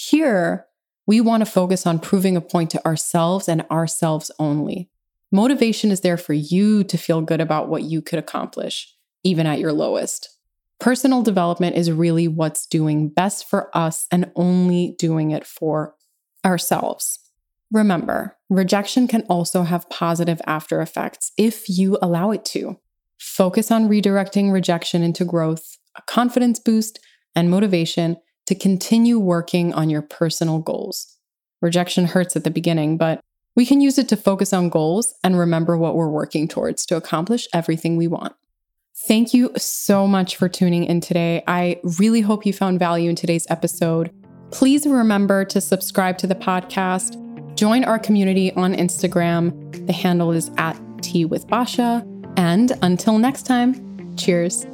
Here, 0.00 0.68
we 1.08 1.20
want 1.20 1.44
to 1.44 1.50
focus 1.50 1.84
on 1.84 1.98
proving 1.98 2.36
a 2.36 2.40
point 2.40 2.70
to 2.70 2.86
ourselves 2.86 3.48
and 3.48 3.62
ourselves 3.68 4.30
only. 4.38 4.88
Motivation 5.32 5.90
is 5.90 6.02
there 6.02 6.16
for 6.16 6.34
you 6.34 6.84
to 6.84 6.96
feel 6.96 7.20
good 7.20 7.40
about 7.40 7.68
what 7.68 7.82
you 7.82 8.00
could 8.00 8.20
accomplish, 8.20 8.94
even 9.24 9.44
at 9.44 9.58
your 9.58 9.72
lowest. 9.72 10.38
Personal 10.78 11.22
development 11.22 11.74
is 11.74 11.90
really 11.90 12.28
what's 12.28 12.64
doing 12.64 13.08
best 13.08 13.50
for 13.50 13.76
us 13.76 14.06
and 14.12 14.30
only 14.36 14.94
doing 15.00 15.32
it 15.32 15.44
for 15.44 15.96
ourselves. 16.44 17.18
Remember, 17.72 18.36
rejection 18.48 19.08
can 19.08 19.22
also 19.22 19.64
have 19.64 19.90
positive 19.90 20.40
after 20.46 20.80
effects 20.80 21.32
if 21.36 21.68
you 21.68 21.98
allow 22.00 22.30
it 22.30 22.44
to. 22.44 22.78
Focus 23.18 23.72
on 23.72 23.88
redirecting 23.88 24.52
rejection 24.52 25.02
into 25.02 25.24
growth, 25.24 25.76
a 25.96 26.02
confidence 26.02 26.60
boost, 26.60 27.00
and 27.34 27.50
motivation 27.50 28.16
to 28.48 28.54
continue 28.54 29.18
working 29.18 29.72
on 29.72 29.88
your 29.88 30.02
personal 30.02 30.58
goals. 30.58 31.16
Rejection 31.62 32.06
hurts 32.06 32.36
at 32.36 32.44
the 32.44 32.50
beginning, 32.50 32.96
but 32.96 33.20
we 33.56 33.64
can 33.64 33.80
use 33.80 33.96
it 33.96 34.08
to 34.08 34.16
focus 34.16 34.52
on 34.52 34.68
goals 34.68 35.14
and 35.24 35.38
remember 35.38 35.78
what 35.78 35.94
we're 35.94 36.10
working 36.10 36.48
towards 36.48 36.84
to 36.86 36.96
accomplish 36.96 37.48
everything 37.54 37.96
we 37.96 38.08
want. 38.08 38.34
Thank 39.06 39.32
you 39.32 39.52
so 39.56 40.06
much 40.06 40.36
for 40.36 40.48
tuning 40.48 40.84
in 40.84 41.00
today. 41.00 41.42
I 41.46 41.80
really 41.98 42.20
hope 42.20 42.44
you 42.44 42.52
found 42.52 42.78
value 42.78 43.08
in 43.08 43.16
today's 43.16 43.46
episode. 43.48 44.12
Please 44.50 44.86
remember 44.86 45.44
to 45.46 45.60
subscribe 45.60 46.18
to 46.18 46.26
the 46.26 46.34
podcast 46.34 47.16
Join 47.58 47.82
our 47.82 47.98
community 47.98 48.52
on 48.52 48.72
Instagram. 48.72 49.84
The 49.88 49.92
handle 49.92 50.30
is 50.30 50.48
at 50.58 50.80
Tea 51.02 51.24
with 51.24 51.48
Basha. 51.48 52.06
And 52.36 52.70
until 52.82 53.18
next 53.18 53.46
time, 53.46 54.14
cheers. 54.16 54.64